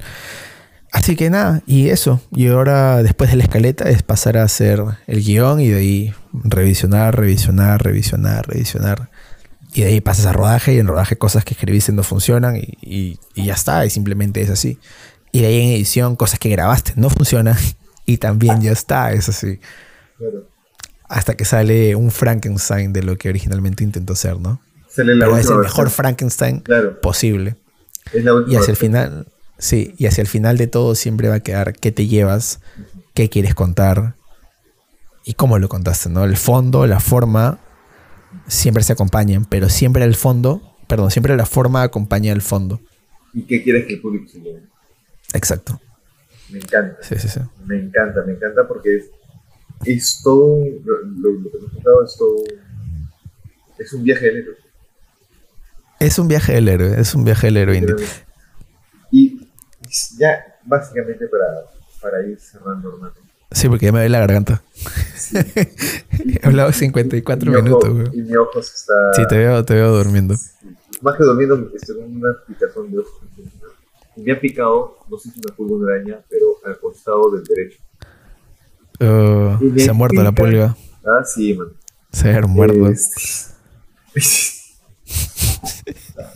[0.91, 2.21] Así que nada, y eso.
[2.31, 6.13] Y ahora, después de la escaleta, es pasar a hacer el guion y de ahí
[6.33, 9.09] revisionar, revisionar, revisionar, revisionar.
[9.73, 13.19] Y de ahí pasas a rodaje y en rodaje cosas que escribiste no funcionan y,
[13.35, 14.79] ya está, y simplemente es así.
[15.31, 17.57] Y de ahí en edición cosas que grabaste no funcionan
[18.05, 19.59] y también ya está, es así.
[21.09, 24.61] Hasta que sale un Frankenstein de lo que originalmente intentó ser, ¿no?
[24.95, 26.63] Pero es el mejor Frankenstein
[27.01, 27.57] posible.
[28.13, 29.27] y hacia el final
[29.57, 32.59] Sí, y hacia el final de todo siempre va a quedar qué te llevas,
[33.13, 34.15] qué quieres contar
[35.25, 36.23] y cómo lo contaste, ¿no?
[36.23, 37.59] El fondo, la forma,
[38.47, 42.79] siempre se acompañan, pero siempre el fondo, perdón, siempre la forma acompaña el fondo.
[43.33, 44.63] ¿Y qué quieres que el público se lleve?
[45.33, 45.81] Exacto.
[46.49, 46.97] Me encanta.
[47.01, 47.39] Sí, sí, sí.
[47.65, 49.05] Me encanta, me encanta porque es,
[49.85, 52.35] es todo, lo, que me has contado es todo,
[53.77, 54.55] es un viaje del héroe.
[55.99, 57.77] Es un viaje del héroe, es un viaje del héroe.
[57.77, 57.81] Y
[60.17, 61.45] ya básicamente para,
[62.01, 63.13] para ir cerrando, hermano.
[63.51, 64.61] Sí, porque ya me ve la garganta.
[66.11, 69.13] He hablado 54 minutos, Y mi ojo se está.
[69.13, 70.35] Sí, te veo, te veo durmiendo.
[71.01, 73.13] Más que durmiendo, estoy con una picazón de ojos.
[74.15, 77.43] Y me ha picado, no sé si una pulga de araña, pero al costado del
[77.43, 77.79] derecho.
[78.99, 80.75] Uh, se ha muerto la pulga.
[81.05, 81.69] Ah, sí, man.
[82.11, 82.77] Se ha muerto.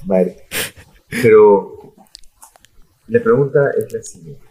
[0.06, 0.48] Madre.
[1.10, 1.81] Pero
[3.12, 4.46] la pregunta es la siguiente.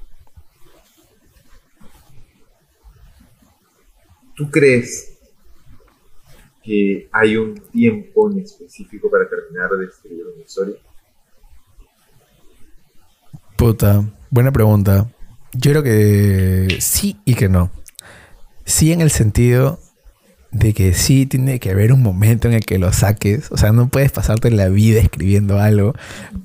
[4.36, 5.18] ¿Tú crees
[6.62, 10.76] que hay un tiempo en específico para terminar de escribir una historia?
[13.56, 15.10] Puta, buena pregunta.
[15.52, 17.70] Yo creo que sí y que no.
[18.66, 19.78] Sí en el sentido
[20.50, 23.50] de que sí tiene que haber un momento en el que lo saques.
[23.52, 25.94] O sea, no puedes pasarte la vida escribiendo algo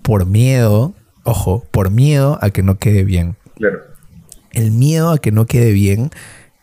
[0.01, 0.95] por miedo
[1.26, 3.36] ojo, por miedo a que no quede bien.
[3.55, 3.82] Claro.
[4.51, 6.11] El miedo a que no quede bien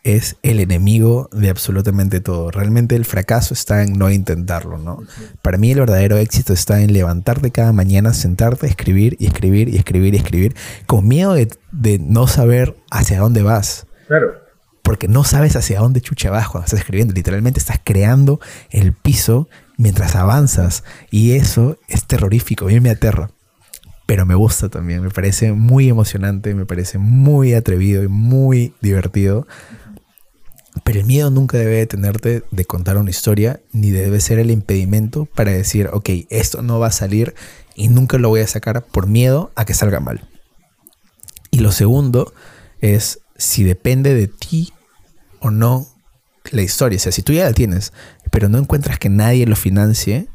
[0.04, 2.50] es el enemigo de absolutamente todo.
[2.50, 5.02] Realmente el fracaso está en no intentarlo, ¿no?
[5.42, 9.76] Para mí el verdadero éxito está en levantarte cada mañana, sentarte, escribir y escribir y
[9.76, 10.56] escribir y escribir,
[10.86, 13.86] con miedo de, de no saber hacia dónde vas.
[14.08, 14.40] Claro.
[14.82, 17.14] Porque no sabes hacia dónde chucha vas cuando estás escribiendo.
[17.14, 18.40] Literalmente estás creando
[18.70, 20.82] el piso mientras avanzas.
[21.10, 22.64] Y eso es terrorífico.
[22.64, 23.30] A mí me aterra
[24.12, 29.46] pero me gusta también, me parece muy emocionante, me parece muy atrevido y muy divertido.
[30.84, 35.24] Pero el miedo nunca debe detenerte de contar una historia, ni debe ser el impedimento
[35.24, 37.34] para decir, ok, esto no va a salir
[37.74, 40.28] y nunca lo voy a sacar por miedo a que salga mal.
[41.50, 42.34] Y lo segundo
[42.82, 44.74] es si depende de ti
[45.40, 45.86] o no
[46.50, 46.98] la historia.
[46.98, 47.94] O sea, si tú ya la tienes,
[48.30, 50.28] pero no encuentras que nadie lo financie,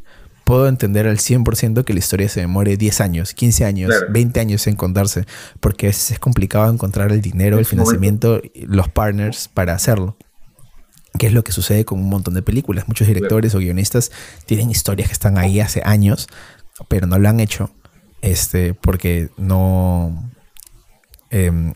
[0.47, 4.65] puedo entender al 100% que la historia se demore 10 años, 15 años, 20 años
[4.67, 5.25] en contarse,
[5.59, 10.15] porque es, es complicado encontrar el dinero, el financiamiento, los partners para hacerlo.
[11.19, 12.87] Que es lo que sucede con un montón de películas.
[12.87, 14.09] Muchos directores o guionistas
[14.45, 16.29] tienen historias que están ahí hace años,
[16.87, 17.69] pero no lo han hecho
[18.21, 20.31] este, porque no...
[21.29, 21.73] Em,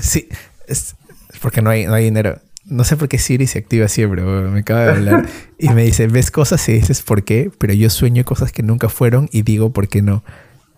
[0.00, 0.28] sí,
[0.68, 0.94] es
[1.42, 2.40] porque no hay, no hay dinero
[2.70, 6.06] no sé por qué Siri se activa siempre, me acaba de hablar y me dice,
[6.06, 9.72] ves cosas y dices por qué, pero yo sueño cosas que nunca fueron y digo
[9.72, 10.24] por qué no.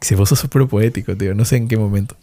[0.00, 2.16] Se puso súper poético, tío, no sé en qué momento.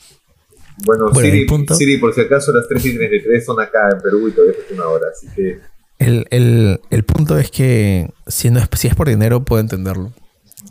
[0.86, 4.02] Bueno, Bueno, Siri, punto- Siri, por si acaso, las 3 y 33 son acá en
[4.02, 5.60] Perú y todavía es una hora, así que
[6.00, 10.14] El, el- el punto es que si, no es, si es por dinero, puedo entenderlo.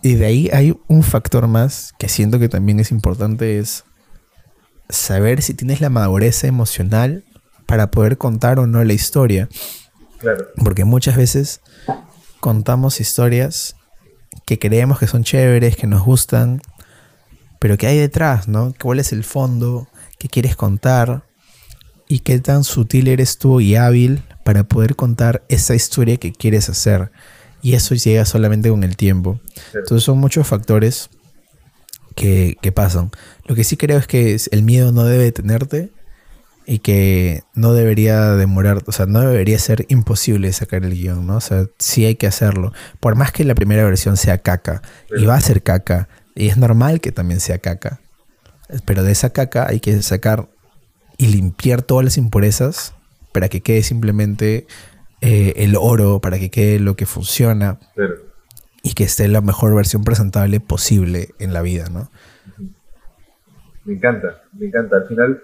[0.02, 3.84] Y de ahí hay un factor más que siento que también es importante, es
[4.88, 7.24] saber si tienes la madurez emocional
[7.68, 9.50] para poder contar o no la historia.
[10.18, 11.60] claro, Porque muchas veces
[12.40, 13.76] contamos historias
[14.46, 16.62] que creemos que son chéveres, que nos gustan,
[17.58, 18.72] pero ¿qué hay detrás, no?
[18.80, 19.86] ¿Cuál es el fondo?
[20.18, 21.24] ¿Qué quieres contar?
[22.08, 26.70] ¿Y qué tan sutil eres tú y hábil para poder contar esa historia que quieres
[26.70, 27.12] hacer?
[27.60, 29.40] Y eso llega solamente con el tiempo.
[29.74, 31.10] Entonces son muchos factores
[32.16, 33.10] que, que pasan.
[33.44, 35.92] Lo que sí creo es que el miedo no debe detenerte
[36.70, 41.36] y que no debería demorar, o sea, no debería ser imposible sacar el guion, ¿no?
[41.36, 42.74] O sea, sí hay que hacerlo.
[43.00, 44.82] Por más que la primera versión sea caca,
[45.16, 48.00] y va a ser caca, y es normal que también sea caca,
[48.84, 50.46] pero de esa caca hay que sacar
[51.16, 52.94] y limpiar todas las impurezas
[53.32, 54.66] para que quede simplemente
[55.22, 57.78] eh, el oro, para que quede lo que funciona
[58.82, 62.10] y que esté la mejor versión presentable posible en la vida, ¿no?
[63.86, 64.96] Me encanta, me encanta.
[64.96, 65.42] Al final,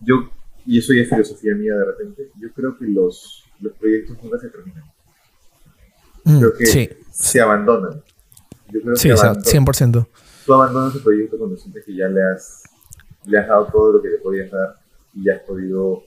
[0.00, 0.30] yo,
[0.66, 4.38] y eso ya es filosofía mía de repente, yo creo que los, los proyectos nunca
[4.38, 4.84] se terminan.
[6.24, 8.02] Mm, Creo que sí, se abandonan.
[8.68, 9.64] Yo creo sí, que o sea, abandonan.
[9.66, 10.06] 100%.
[10.46, 12.62] tú abandonas el proyecto cuando sientes que ya le has,
[13.24, 14.76] le has dado todo lo que le podías dar
[15.14, 16.04] y ya has podido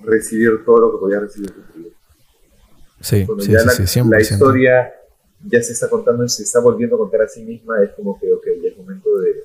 [0.00, 1.96] recibir todo lo que podías recibir tu proyecto.
[3.00, 4.10] Sí, Cuando sí, ya sí, la, sí, 100%.
[4.10, 4.94] la historia
[5.44, 8.18] ya se está contando y se está volviendo a contar a sí misma, es como
[8.18, 9.44] que, ok, ya es momento de,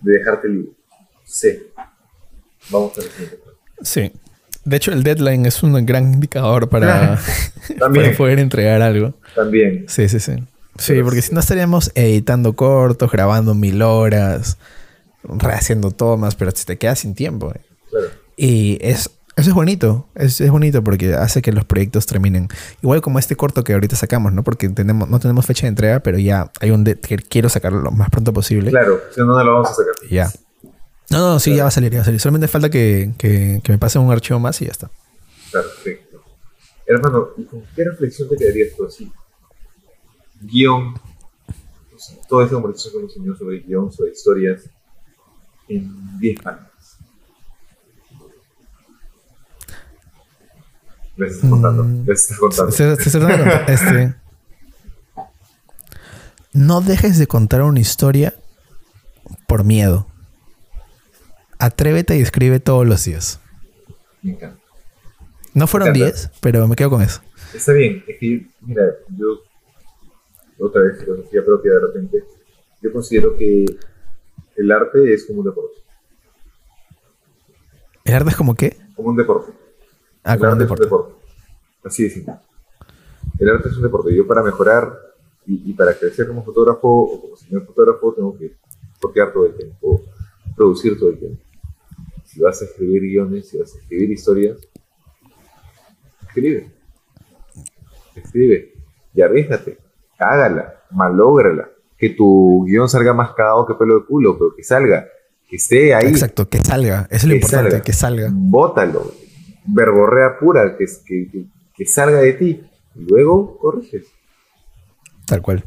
[0.00, 0.72] de dejarte libre.
[1.28, 1.48] Sí.
[2.70, 3.38] Vamos a parte.
[3.82, 4.12] Sí.
[4.64, 7.18] De hecho, el deadline es un gran indicador para,
[8.16, 9.14] poder entregar algo.
[9.34, 9.84] también.
[9.88, 10.32] Sí, sí, sí.
[10.78, 11.28] Sí, Pero porque sí.
[11.28, 14.58] si no estaríamos editando cortos, grabando mil horas,
[15.24, 17.52] rehaciendo tomas, pero te queda sin tiempo.
[17.54, 17.60] eh.
[17.90, 18.06] Claro.
[18.36, 22.48] Y es, eso es bonito, es, es bonito porque hace que los proyectos terminen.
[22.82, 24.44] Igual como este corto que ahorita sacamos, ¿no?
[24.44, 27.80] Porque tenemos, no tenemos fecha de entrega, pero ya hay un de- que quiero sacarlo
[27.80, 28.70] lo más pronto posible.
[28.70, 29.94] Claro, si no, no lo vamos a sacar.
[30.10, 30.30] Ya.
[31.10, 32.20] No, no, sí, ya va a salir, ya va a salir.
[32.20, 34.90] Solamente falta que, que, que me pasen un archivo más y ya está.
[35.50, 36.22] Perfecto.
[36.86, 39.10] Hermano, ¿y con qué reflexión te quedarías tú así?
[40.40, 40.94] Guión,
[41.94, 44.62] o sea, toda esa conversación que hemos tenido sobre guion, sobre historias,
[45.68, 46.68] en 10 páginas.
[51.16, 52.06] Les estás contando, Mm.
[52.06, 52.70] les estás contando.
[52.72, 53.18] Se- se-
[53.72, 54.14] este,
[56.52, 58.34] no dejes de contar una historia
[59.46, 60.06] por miedo.
[61.58, 63.40] Atrévete y escribe todos los días.
[64.22, 64.60] Me encanta.
[65.54, 66.16] No fueron Me encanta.
[66.16, 67.20] 10, pero me quedo con eso.
[67.54, 68.82] Está bien, es que, mira,
[69.16, 69.40] yo,
[70.58, 72.24] otra vez filosofía propia de repente,
[72.82, 73.64] yo considero que
[74.56, 75.78] el arte es como un deporte.
[78.04, 78.76] ¿El arte es como qué?
[78.94, 79.52] Como un deporte.
[80.22, 80.84] Ah, el como un deporte.
[80.84, 81.24] es un deporte.
[81.84, 82.34] Así de simple.
[83.38, 84.14] El arte es un deporte.
[84.14, 84.96] Yo para mejorar
[85.46, 88.56] y, y para crecer como fotógrafo o como señor fotógrafo tengo que
[89.00, 90.02] copiar todo el tiempo,
[90.56, 91.47] producir todo el tiempo.
[92.38, 94.58] Si vas a escribir guiones, si vas a escribir historias,
[96.28, 96.70] escribe.
[98.14, 98.74] Escribe.
[99.12, 99.78] Y arriesgate.
[100.20, 100.82] Hágala.
[100.92, 101.68] Malógrala.
[101.96, 105.08] Que tu guion salga más cagado que pelo de culo, pero que salga.
[105.48, 106.06] Que esté ahí.
[106.06, 107.08] Exacto, que salga.
[107.10, 107.82] Eso es lo Que importante, salga.
[107.84, 108.28] que salga.
[108.32, 109.12] Bótalo.
[109.66, 112.62] Verborrea pura, que, que, que, que salga de ti.
[112.94, 114.06] Y luego corriges.
[115.26, 115.64] Tal cual.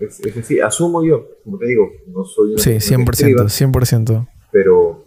[0.00, 3.44] Es, es decir, asumo yo, como te digo, no soy una Sí, persona que 100%,
[3.44, 4.28] escriba, 100%.
[4.50, 5.05] pero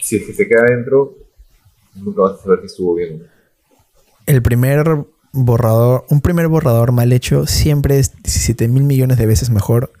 [0.00, 1.16] si es que se queda adentro,
[1.94, 3.26] nunca vas a saber si estuvo bien.
[4.26, 9.50] El primer borrador, un primer borrador mal hecho siempre es 17 mil millones de veces
[9.50, 9.92] mejor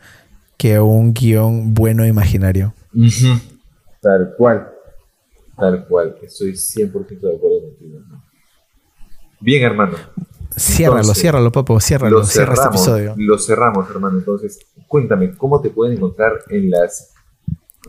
[0.56, 2.74] que un guion bueno e imaginario.
[4.00, 4.68] Tal cual.
[5.56, 6.16] Tal cual.
[6.22, 7.98] Estoy 100% de acuerdo contigo.
[9.40, 9.96] Bien, hermano.
[10.56, 13.14] Ciérralo, Entonces, ciérralo, Papo, ciérralo, Lo cierra este episodio.
[13.16, 14.18] lo cerramos, hermano.
[14.18, 17.14] Entonces, cuéntame, ¿cómo te pueden encontrar en las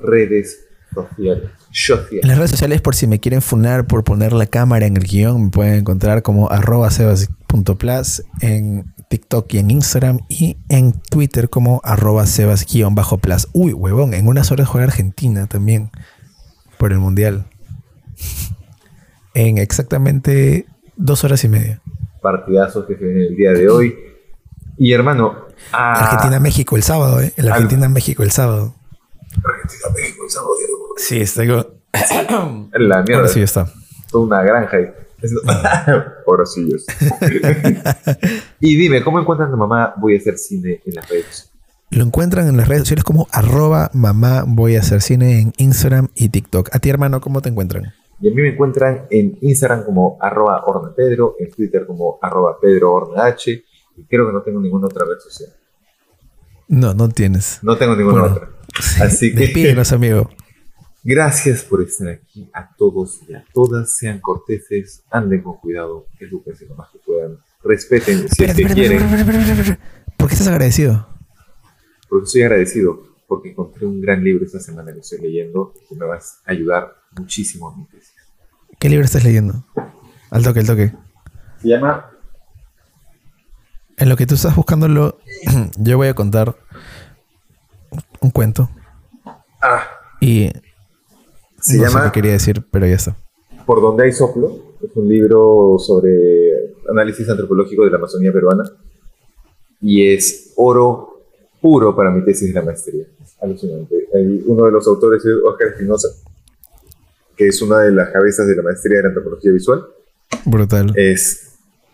[0.02, 1.50] redes sociales?
[1.74, 5.04] En las redes sociales, por si me quieren funar por poner la cámara en el
[5.04, 11.50] guion, me pueden encontrar como arroba sebas.plus en TikTok y en Instagram y en Twitter
[11.50, 13.48] como arroba sebas-plus.
[13.54, 15.92] Uy, huevón, en unas horas juega Argentina también
[16.78, 17.46] por el Mundial.
[19.34, 20.66] En exactamente
[20.98, 21.82] dos horas y media.
[22.22, 23.96] Partidazos que se ven el día de hoy.
[24.78, 27.34] Y hermano, a Argentina-México el sábado, ¿eh?
[27.38, 28.76] El Argentina-México el sábado.
[29.44, 30.52] Argentina, México, el sábado,
[30.98, 31.44] Sí, está.
[32.74, 33.16] La mierda.
[33.16, 33.68] Ahora sí está.
[34.12, 34.88] Toda una granja ahí.
[36.26, 36.86] Pobrecillos.
[38.60, 39.94] y dime, ¿cómo encuentran a tu mamá?
[39.98, 41.52] Voy a hacer cine en las redes.
[41.92, 46.08] Lo encuentran en las redes sociales como arroba mamá voy a hacer cine en Instagram
[46.16, 46.74] y TikTok.
[46.74, 47.94] A ti, hermano, ¿cómo te encuentran?
[48.22, 53.36] Y a mí me encuentran en Instagram como arroba ornapedro, en Twitter como arroba pedroornah,
[53.98, 55.50] y creo que no tengo ninguna otra red social.
[56.68, 57.60] No, no tienes.
[57.62, 58.50] No tengo ninguna Bueno, otra.
[59.02, 60.30] Así que Despídenos, amigo.
[61.04, 63.96] Gracias por estar aquí a todos y a todas.
[63.96, 67.38] Sean corteses, anden con cuidado, edúquense lo más que puedan.
[67.64, 70.16] Respeten si es que espera, quieren, espera, espera, espera, espera, espera.
[70.18, 71.08] ¿Por qué estás agradecido?
[72.12, 75.96] porque estoy agradecido porque encontré un gran libro esta semana que estoy leyendo y que
[75.96, 78.14] me va a ayudar muchísimo en mi tesis.
[78.78, 79.64] ¿Qué libro estás leyendo?
[80.30, 80.94] Al toque, al toque.
[81.62, 82.12] Se llama
[83.96, 85.20] En lo que tú estás buscándolo,
[85.78, 86.58] yo voy a contar
[88.20, 88.70] un cuento.
[89.62, 89.84] Ah,
[90.20, 90.52] Y
[91.62, 93.16] se no sé llama qué quería decir, pero ya está.
[93.66, 94.72] Por donde hay soplo.
[94.84, 98.64] Es un libro sobre análisis antropológico de la Amazonía peruana.
[99.80, 101.22] Y es oro
[101.62, 103.06] puro para mi tesis de la maestría.
[103.24, 103.96] Es alucinante.
[104.48, 106.08] Uno de los autores es Oscar Espinosa,
[107.38, 109.86] que es una de las cabezas de la maestría de la antropología visual.
[110.46, 110.92] Brutal.
[110.96, 111.48] Es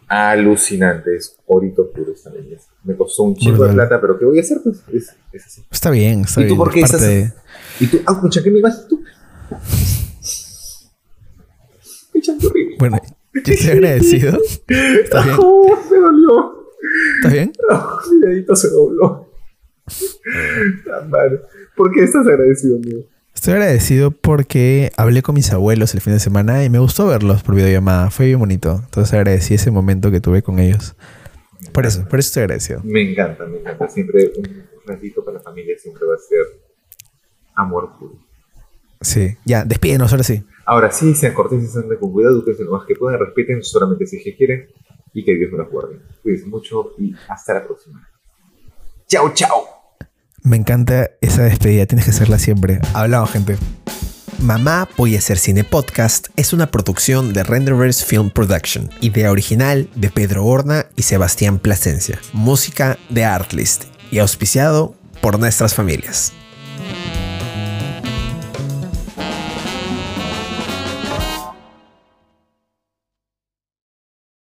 [0.07, 2.31] alucinante, es orito puro esta.
[2.83, 3.75] Me costó un chingo de Brutal.
[3.87, 4.59] plata, pero ¿qué voy a hacer?
[4.63, 5.65] Pues es, es así.
[5.69, 6.57] Está bien, está ¿Y tú bien.
[6.57, 7.37] por qué es parte estás-
[7.79, 7.97] de- ¿Y tú?
[8.05, 9.01] Ah, pucha, ¿qué me vas tú?
[12.79, 12.99] Bueno,
[13.33, 14.39] yo estoy agradecido.
[14.67, 15.37] ¿Estás bien?
[15.41, 16.53] Oh, me dolió.
[17.15, 17.53] ¿Estás bien?
[17.69, 19.31] Oh, mi dedito se dobló.
[21.09, 21.41] Mal.
[21.75, 23.01] ¿Por qué estás agradecido, amigo?
[23.33, 27.43] Estoy agradecido porque hablé con mis abuelos el fin de semana y me gustó verlos
[27.43, 28.09] por videollamada.
[28.09, 28.81] Fue bien bonito.
[28.83, 30.95] Entonces agradecí ese momento que tuve con ellos.
[31.71, 32.81] Por eso, por eso estoy agradecido.
[32.83, 33.87] Me encanta, me encanta.
[33.89, 36.39] Siempre un ratito para la familia siempre va a ser
[37.55, 38.26] amor puro.
[39.01, 39.37] Sí.
[39.45, 40.43] Ya, despídenos ahora sí.
[40.65, 44.17] Ahora sí, sean corteses, anden con cuidado, eduquense lo más que puedan, respeten solamente si
[44.17, 44.67] es que quieren
[45.13, 45.99] y que Dios me los guarde.
[46.21, 48.07] Cuídense mucho y hasta la próxima.
[49.07, 49.77] Chao, chao.
[50.43, 51.85] Me encanta esa despedida.
[51.85, 52.79] Tienes que hacerla siempre.
[52.93, 53.57] Hablamos, gente.
[54.39, 59.89] Mamá Voy a hacer cine podcast es una producción de Renderverse Film Production, idea original
[59.95, 66.33] de Pedro Horna y Sebastián Plasencia, música de Artlist y auspiciado por nuestras familias.